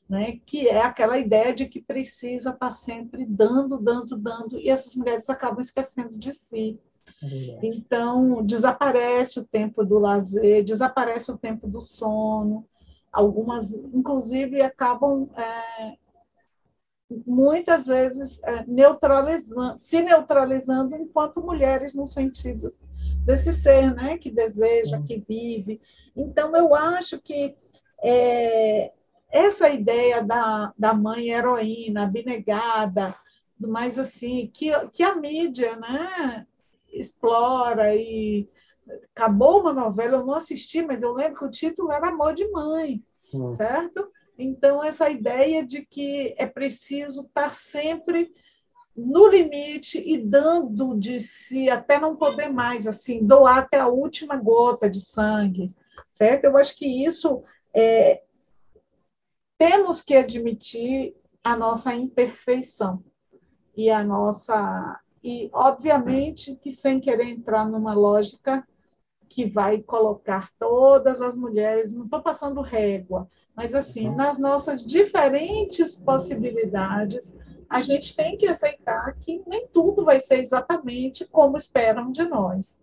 né? 0.08 0.38
que 0.46 0.68
é 0.68 0.80
aquela 0.80 1.18
ideia 1.18 1.52
de 1.52 1.66
que 1.66 1.82
precisa 1.82 2.50
estar 2.50 2.72
sempre 2.72 3.26
dando, 3.26 3.78
dando, 3.78 4.16
dando, 4.16 4.60
e 4.60 4.70
essas 4.70 4.94
mulheres 4.94 5.28
acabam 5.28 5.60
esquecendo 5.60 6.16
de 6.16 6.32
si. 6.32 6.78
É 7.22 7.58
então, 7.62 8.44
desaparece 8.44 9.40
o 9.40 9.44
tempo 9.44 9.84
do 9.84 9.98
lazer, 9.98 10.62
desaparece 10.64 11.30
o 11.32 11.38
tempo 11.38 11.66
do 11.66 11.80
sono. 11.80 12.64
Algumas, 13.12 13.74
inclusive, 13.74 14.62
acabam 14.62 15.28
é, 15.36 15.96
muitas 17.26 17.86
vezes 17.86 18.42
é, 18.44 18.64
neutralizando, 18.66 19.78
se 19.78 20.02
neutralizando 20.02 20.94
enquanto 20.94 21.42
mulheres 21.42 21.94
no 21.94 22.06
sentido 22.06 22.68
desse 23.24 23.52
ser, 23.52 23.94
né, 23.94 24.16
que 24.16 24.30
deseja, 24.30 24.98
Sim. 24.98 25.04
que 25.04 25.24
vive. 25.28 25.80
Então, 26.14 26.54
eu 26.54 26.74
acho 26.74 27.18
que 27.20 27.56
é, 28.02 28.92
essa 29.30 29.68
ideia 29.68 30.22
da, 30.22 30.72
da 30.78 30.94
mãe 30.94 31.30
heroína, 31.30 32.04
abnegada, 32.04 33.14
mas 33.58 33.98
assim, 33.98 34.50
que, 34.52 34.70
que 34.90 35.02
a 35.02 35.14
mídia, 35.16 35.76
né, 35.76 36.46
explora 36.92 37.94
e 37.94 38.48
acabou 39.12 39.60
uma 39.60 39.72
novela, 39.72 40.16
eu 40.16 40.26
não 40.26 40.34
assisti, 40.34 40.82
mas 40.82 41.02
eu 41.02 41.12
lembro 41.12 41.38
que 41.38 41.44
o 41.44 41.50
título 41.50 41.92
era 41.92 42.08
Amor 42.08 42.32
de 42.34 42.48
Mãe, 42.50 43.02
Sim. 43.16 43.48
certo? 43.50 44.10
Então, 44.38 44.82
essa 44.82 45.10
ideia 45.10 45.66
de 45.66 45.84
que 45.84 46.34
é 46.38 46.46
preciso 46.46 47.22
estar 47.22 47.54
sempre 47.54 48.32
no 48.96 49.28
limite 49.28 50.02
e 50.04 50.18
dando 50.18 50.98
de 50.98 51.20
si 51.20 51.68
até 51.68 52.00
não 52.00 52.16
poder 52.16 52.48
mais, 52.48 52.86
assim, 52.86 53.24
doar 53.24 53.58
até 53.58 53.78
a 53.78 53.88
última 53.88 54.36
gota 54.36 54.88
de 54.88 55.00
sangue, 55.00 55.74
certo? 56.10 56.44
Eu 56.44 56.56
acho 56.56 56.76
que 56.76 57.04
isso 57.04 57.42
é, 57.74 58.22
temos 59.56 60.00
que 60.00 60.16
admitir 60.16 61.16
a 61.44 61.56
nossa 61.56 61.94
imperfeição 61.94 63.02
e 63.76 63.90
a 63.90 64.02
nossa 64.02 65.00
e, 65.28 65.50
obviamente, 65.52 66.56
que 66.56 66.72
sem 66.72 66.98
querer 66.98 67.26
entrar 67.28 67.66
numa 67.66 67.92
lógica 67.92 68.66
que 69.28 69.44
vai 69.44 69.82
colocar 69.82 70.50
todas 70.58 71.20
as 71.20 71.36
mulheres, 71.36 71.92
não 71.92 72.06
estou 72.06 72.22
passando 72.22 72.62
régua, 72.62 73.28
mas 73.54 73.74
assim, 73.74 74.08
uhum. 74.08 74.16
nas 74.16 74.38
nossas 74.38 74.82
diferentes 74.82 75.94
possibilidades, 75.94 77.36
a 77.68 77.82
gente 77.82 78.16
tem 78.16 78.38
que 78.38 78.46
aceitar 78.46 79.14
que 79.20 79.42
nem 79.46 79.68
tudo 79.68 80.02
vai 80.02 80.18
ser 80.18 80.38
exatamente 80.38 81.26
como 81.26 81.58
esperam 81.58 82.10
de 82.10 82.24
nós. 82.24 82.80